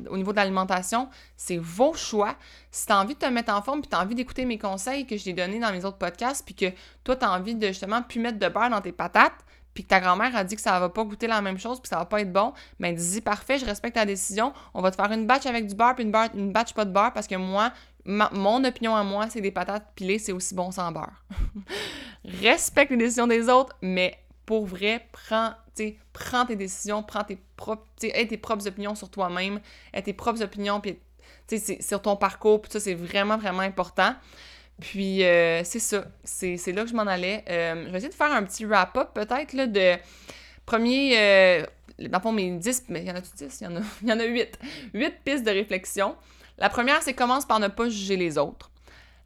au 0.08 0.16
niveau 0.16 0.32
de 0.32 0.36
l'alimentation, 0.36 1.08
c'est 1.36 1.58
vos 1.58 1.94
choix. 1.94 2.36
Si 2.70 2.86
tu 2.86 2.92
as 2.92 3.00
envie 3.00 3.14
de 3.14 3.18
te 3.18 3.26
mettre 3.26 3.52
en 3.52 3.62
forme, 3.62 3.80
puis 3.80 3.90
tu 3.90 3.96
as 3.96 4.00
envie 4.00 4.14
d'écouter 4.14 4.44
mes 4.44 4.58
conseils 4.58 5.06
que 5.06 5.16
je 5.16 5.24
t'ai 5.24 5.32
donnés 5.32 5.58
dans 5.58 5.72
mes 5.72 5.84
autres 5.84 5.98
podcasts, 5.98 6.44
puis 6.44 6.54
que 6.54 6.66
toi, 7.02 7.16
tu 7.16 7.24
as 7.24 7.32
envie 7.32 7.56
de 7.56 7.66
justement 7.66 8.02
plus 8.02 8.20
mettre 8.20 8.38
de 8.38 8.48
beurre 8.48 8.70
dans 8.70 8.80
tes 8.80 8.92
patates, 8.92 9.44
puis 9.74 9.82
que 9.82 9.88
ta 9.88 10.00
grand-mère 10.00 10.36
a 10.36 10.44
dit 10.44 10.54
que 10.54 10.60
ça 10.60 10.78
va 10.78 10.90
pas 10.90 11.02
goûter 11.02 11.26
la 11.26 11.40
même 11.40 11.58
chose, 11.58 11.80
puis 11.80 11.88
ça 11.88 11.96
va 11.96 12.04
pas 12.04 12.20
être 12.20 12.32
bon, 12.32 12.52
ben 12.78 12.94
dis 12.94 13.20
parfait, 13.20 13.58
je 13.58 13.64
respecte 13.64 13.94
ta 13.94 14.04
décision. 14.04 14.52
On 14.74 14.82
va 14.82 14.90
te 14.90 14.96
faire 14.96 15.10
une 15.10 15.26
batch 15.26 15.46
avec 15.46 15.66
du 15.66 15.74
beurre, 15.74 15.96
puis 15.96 16.04
une 16.04 16.52
batch 16.52 16.74
pas 16.74 16.84
de 16.84 16.92
beurre, 16.92 17.12
parce 17.12 17.26
que 17.26 17.34
moi, 17.36 17.72
mon 18.04 18.64
opinion 18.64 18.96
à 18.96 19.04
moi, 19.04 19.28
c'est 19.30 19.40
des 19.40 19.50
patates 19.50 19.92
pilées, 19.94 20.18
c'est 20.18 20.32
aussi 20.32 20.54
bon 20.54 20.70
sans 20.70 20.90
beurre. 20.92 21.24
respecte 22.42 22.90
les 22.90 22.96
décisions 22.96 23.26
des 23.26 23.48
autres, 23.48 23.76
mais 23.82 24.18
pour 24.46 24.66
vrai, 24.66 25.06
prends, 25.12 25.52
prends 26.12 26.46
tes 26.46 26.56
décisions, 26.56 27.02
prends 27.02 27.24
tes 27.24 27.38
propres, 27.56 27.86
aie 28.02 28.26
tes 28.26 28.36
propres 28.36 28.66
opinions 28.66 28.94
sur 28.94 29.10
toi-même, 29.10 29.60
aie 29.92 30.02
tes 30.02 30.12
propres 30.12 30.42
opinions, 30.42 30.80
puis 30.80 30.98
sur 31.80 32.02
ton 32.02 32.16
parcours, 32.16 32.62
puis 32.62 32.72
ça, 32.72 32.80
c'est 32.80 32.94
vraiment, 32.94 33.36
vraiment 33.36 33.60
important. 33.60 34.14
Puis 34.80 35.22
euh, 35.24 35.62
c'est 35.64 35.78
ça, 35.78 36.04
c'est 36.24 36.72
là 36.72 36.82
que 36.82 36.88
je 36.88 36.94
m'en 36.94 37.02
allais. 37.02 37.44
Euh, 37.48 37.84
je 37.86 37.90
vais 37.90 37.98
essayer 37.98 38.08
de 38.08 38.14
faire 38.14 38.32
un 38.32 38.42
petit 38.42 38.64
wrap-up 38.64 39.10
peut-être 39.14 39.70
de 39.70 39.96
premier, 40.66 41.18
euh, 41.18 41.66
dans 41.98 42.18
le 42.18 42.22
fond, 42.22 42.32
mes 42.32 42.50
10, 42.50 42.84
mais 42.88 43.02
il 43.02 43.08
y 43.08 43.10
en 43.10 43.14
a 43.14 43.20
10? 43.20 43.60
Il 43.60 43.64
y 43.64 43.66
en 43.68 43.76
a, 43.76 43.80
il 44.02 44.08
y 44.08 44.12
en 44.12 44.18
a 44.18 44.24
8. 44.24 44.58
8 44.94 45.14
pistes 45.24 45.44
de 45.44 45.50
réflexion. 45.50 46.16
La 46.62 46.68
première, 46.68 47.02
c'est 47.02 47.12
commence 47.12 47.44
par 47.44 47.58
ne 47.58 47.66
pas 47.66 47.88
juger 47.88 48.16
les 48.16 48.38
autres. 48.38 48.70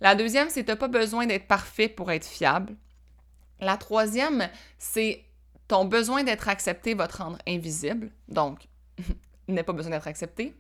La 0.01 0.15
deuxième, 0.15 0.49
c'est 0.49 0.67
n'as 0.67 0.75
pas 0.75 0.89
besoin 0.89 1.27
d'être 1.27 1.47
parfait 1.47 1.87
pour 1.87 2.11
être 2.11 2.25
fiable. 2.25 2.75
La 3.61 3.77
troisième, 3.77 4.49
c'est 4.79 5.23
ton 5.69 5.85
besoin 5.85 6.25
d'être 6.25 6.49
accepté 6.49 6.95
va 6.95 7.09
te 7.09 7.19
rendre 7.19 7.37
invisible. 7.47 8.11
Donc, 8.29 8.69
n'as 9.49 9.63
pas 9.65 9.75
besoin 9.75 9.91
d'être 9.91 10.09
accepté. 10.09 10.57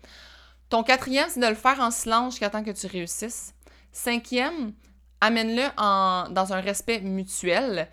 Ton 0.69 0.83
quatrième, 0.83 1.31
c'est 1.31 1.41
de 1.41 1.47
le 1.47 1.55
faire 1.55 1.81
en 1.81 1.91
silence 1.91 2.35
jusqu'à 2.35 2.51
temps 2.51 2.63
que 2.63 2.73
tu 2.73 2.87
réussisses. 2.87 3.55
Cinquième, 3.91 4.75
amène-le 5.23 5.75
dans 5.79 6.53
un 6.53 6.61
respect 6.61 7.01
mutuel. 7.01 7.89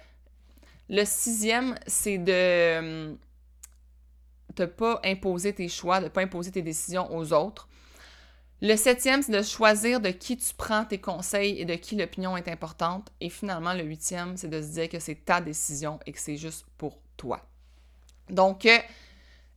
Le 0.90 1.06
sixième, 1.06 1.80
c'est 1.88 2.18
de 2.18 2.82
ne 2.82 4.64
hum, 4.66 4.70
pas 4.72 5.00
imposer 5.06 5.54
tes 5.54 5.70
choix, 5.70 6.00
de 6.02 6.06
ne 6.06 6.10
pas 6.10 6.22
imposer 6.22 6.52
tes 6.52 6.62
décisions 6.62 7.16
aux 7.16 7.32
autres. 7.32 7.70
Le 8.66 8.78
septième, 8.78 9.22
c'est 9.22 9.34
de 9.34 9.42
choisir 9.42 10.00
de 10.00 10.08
qui 10.08 10.38
tu 10.38 10.54
prends 10.56 10.86
tes 10.86 10.98
conseils 10.98 11.60
et 11.60 11.66
de 11.66 11.76
qui 11.76 11.98
l'opinion 11.98 12.38
est 12.38 12.48
importante. 12.48 13.12
Et 13.20 13.30
finalement, 13.30 13.74
le 13.74 13.84
huitième, 13.84 14.38
c'est 14.38 14.48
de 14.48 14.62
se 14.62 14.68
dire 14.68 14.88
que 14.88 15.00
c'est 15.00 15.26
ta 15.26 15.42
décision 15.42 16.00
et 16.06 16.14
que 16.14 16.20
c'est 16.20 16.38
juste 16.38 16.66
pour 16.78 16.98
toi. 17.18 17.42
Donc, 18.30 18.66
euh, 18.66 18.78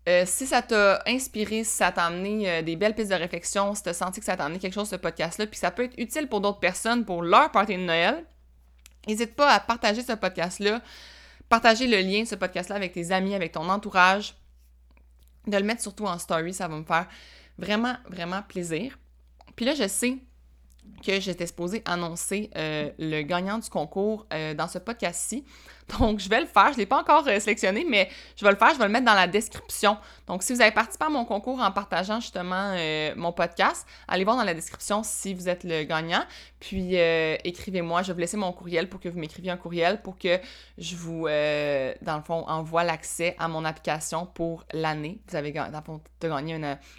euh, 0.08 0.24
si 0.26 0.44
ça 0.44 0.60
t'a 0.60 1.04
inspiré, 1.06 1.62
si 1.62 1.70
ça 1.70 1.92
t'a 1.92 2.06
amené 2.06 2.50
euh, 2.50 2.62
des 2.62 2.74
belles 2.74 2.96
pistes 2.96 3.10
de 3.10 3.14
réflexion, 3.14 3.76
si 3.76 3.84
t'as 3.84 3.92
senti 3.92 4.18
que 4.18 4.26
ça 4.26 4.36
t'a 4.36 4.46
amené 4.46 4.58
quelque 4.58 4.74
chose 4.74 4.88
ce 4.88 4.96
podcast-là, 4.96 5.46
puis 5.46 5.56
ça 5.60 5.70
peut 5.70 5.84
être 5.84 5.98
utile 5.98 6.26
pour 6.26 6.40
d'autres 6.40 6.58
personnes 6.58 7.04
pour 7.04 7.22
leur 7.22 7.52
party 7.52 7.76
de 7.76 7.82
Noël, 7.82 8.24
n'hésite 9.06 9.36
pas 9.36 9.52
à 9.52 9.60
partager 9.60 10.02
ce 10.02 10.14
podcast-là, 10.14 10.80
partager 11.48 11.86
le 11.86 11.98
lien 11.98 12.22
de 12.22 12.28
ce 12.28 12.34
podcast-là 12.34 12.74
avec 12.74 12.92
tes 12.92 13.12
amis, 13.12 13.36
avec 13.36 13.52
ton 13.52 13.68
entourage, 13.68 14.34
de 15.46 15.56
le 15.56 15.62
mettre 15.62 15.82
surtout 15.82 16.06
en 16.06 16.18
story, 16.18 16.52
ça 16.52 16.66
va 16.66 16.76
me 16.76 16.84
faire 16.84 17.06
vraiment, 17.58 17.96
vraiment 18.08 18.42
plaisir. 18.42 18.98
Puis 19.54 19.64
là, 19.64 19.74
je 19.74 19.88
sais 19.88 20.18
que 21.04 21.20
j'étais 21.20 21.46
supposée 21.46 21.82
annoncer 21.84 22.50
euh, 22.56 22.90
le 22.98 23.22
gagnant 23.22 23.58
du 23.58 23.68
concours 23.68 24.26
dans 24.30 24.68
ce 24.68 24.78
podcast-ci. 24.78 25.44
Donc, 25.98 26.20
je 26.20 26.28
vais 26.28 26.40
le 26.40 26.46
faire. 26.46 26.68
Je 26.68 26.72
ne 26.72 26.78
l'ai 26.78 26.86
pas 26.86 26.98
encore 26.98 27.26
euh, 27.28 27.38
sélectionné, 27.38 27.86
mais 27.88 28.08
je 28.36 28.44
vais 28.44 28.50
le 28.50 28.56
faire. 28.56 28.72
Je 28.72 28.78
vais 28.78 28.86
le 28.86 28.90
mettre 28.90 29.06
dans 29.06 29.14
la 29.14 29.26
description. 29.26 29.96
Donc, 30.26 30.42
si 30.42 30.52
vous 30.52 30.60
avez 30.60 30.72
participé 30.72 31.04
à 31.04 31.08
mon 31.08 31.24
concours 31.24 31.60
en 31.60 31.70
partageant 31.70 32.20
justement 32.20 32.74
euh, 32.76 33.12
mon 33.16 33.32
podcast, 33.32 33.86
allez 34.08 34.24
voir 34.24 34.36
dans 34.36 34.44
la 34.44 34.54
description 34.54 35.02
si 35.02 35.34
vous 35.34 35.48
êtes 35.48 35.64
le 35.64 35.84
gagnant. 35.84 36.24
Puis, 36.60 36.98
euh, 36.98 37.36
écrivez-moi. 37.44 38.02
Je 38.02 38.08
vais 38.08 38.14
vous 38.14 38.20
laisser 38.20 38.36
mon 38.36 38.52
courriel 38.52 38.88
pour 38.88 39.00
que 39.00 39.08
vous 39.08 39.18
m'écriviez 39.18 39.50
un 39.50 39.56
courriel 39.56 40.02
pour 40.02 40.18
que 40.18 40.40
je 40.78 40.96
vous, 40.96 41.26
dans 41.26 42.16
le 42.16 42.22
fond, 42.22 42.44
envoie 42.48 42.84
l'accès 42.84 43.36
à 43.38 43.48
mon 43.48 43.64
application 43.64 44.26
pour 44.26 44.64
l'année. 44.72 45.20
Vous 45.28 45.36
avez, 45.36 45.52
dans 45.52 45.66
le 45.66 45.84
fond, 45.84 46.00
gagné 46.20 46.54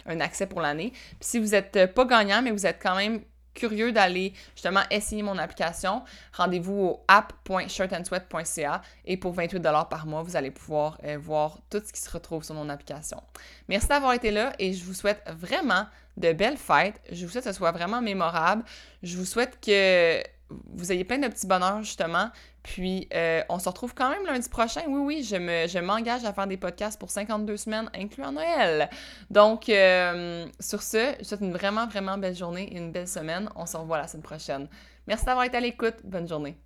un 0.06 0.20
accès 0.20 0.46
pour 0.46 0.60
l'année. 0.60 0.90
Puis, 0.90 1.16
si 1.20 1.38
vous 1.38 1.48
n'êtes 1.48 1.94
pas 1.94 2.04
gagnant, 2.04 2.42
mais 2.42 2.50
vous 2.50 2.66
êtes 2.66 2.78
quand 2.82 2.96
même 2.96 3.20
curieux 3.58 3.92
d'aller 3.92 4.32
justement 4.54 4.82
essayer 4.90 5.22
mon 5.22 5.36
application, 5.36 6.02
rendez-vous 6.32 6.74
au 6.74 7.04
app.shirtandsweat.ca 7.08 8.82
et 9.04 9.16
pour 9.16 9.32
28 9.32 9.60
par 9.90 10.06
mois, 10.06 10.22
vous 10.22 10.36
allez 10.36 10.50
pouvoir 10.50 10.98
euh, 11.04 11.18
voir 11.18 11.58
tout 11.70 11.82
ce 11.84 11.92
qui 11.92 12.00
se 12.00 12.10
retrouve 12.10 12.44
sur 12.44 12.54
mon 12.54 12.68
application. 12.68 13.22
Merci 13.68 13.88
d'avoir 13.88 14.12
été 14.12 14.30
là 14.30 14.52
et 14.58 14.72
je 14.72 14.84
vous 14.84 14.94
souhaite 14.94 15.22
vraiment 15.36 15.86
de 16.16 16.32
belles 16.32 16.56
fêtes. 16.56 17.00
Je 17.10 17.26
vous 17.26 17.32
souhaite 17.32 17.44
que 17.44 17.50
ce 17.50 17.56
soit 17.56 17.72
vraiment 17.72 18.00
mémorable. 18.00 18.64
Je 19.02 19.16
vous 19.16 19.24
souhaite 19.24 19.58
que 19.60 20.22
vous 20.50 20.92
ayez 20.92 21.04
plein 21.04 21.18
de 21.18 21.28
petits 21.28 21.46
bonheurs 21.46 21.82
justement 21.82 22.30
puis, 22.68 23.08
euh, 23.14 23.42
on 23.48 23.58
se 23.58 23.66
retrouve 23.66 23.94
quand 23.94 24.10
même 24.10 24.26
lundi 24.26 24.46
prochain. 24.46 24.82
Oui, 24.86 25.00
oui, 25.00 25.22
je, 25.22 25.36
me, 25.36 25.66
je 25.66 25.78
m'engage 25.78 26.26
à 26.26 26.34
faire 26.34 26.46
des 26.46 26.58
podcasts 26.58 27.00
pour 27.00 27.08
52 27.10 27.56
semaines, 27.56 27.88
incluant 27.94 28.30
Noël. 28.30 28.90
Donc, 29.30 29.70
euh, 29.70 30.46
sur 30.60 30.82
ce, 30.82 31.14
je 31.18 31.24
souhaite 31.24 31.40
une 31.40 31.52
vraiment, 31.52 31.86
vraiment 31.86 32.18
belle 32.18 32.36
journée 32.36 32.64
et 32.64 32.76
une 32.76 32.92
belle 32.92 33.08
semaine. 33.08 33.48
On 33.56 33.64
se 33.64 33.74
revoit 33.74 33.96
la 33.96 34.06
semaine 34.06 34.22
prochaine. 34.22 34.68
Merci 35.06 35.24
d'avoir 35.24 35.46
été 35.46 35.56
à 35.56 35.60
l'écoute. 35.60 35.94
Bonne 36.04 36.28
journée. 36.28 36.58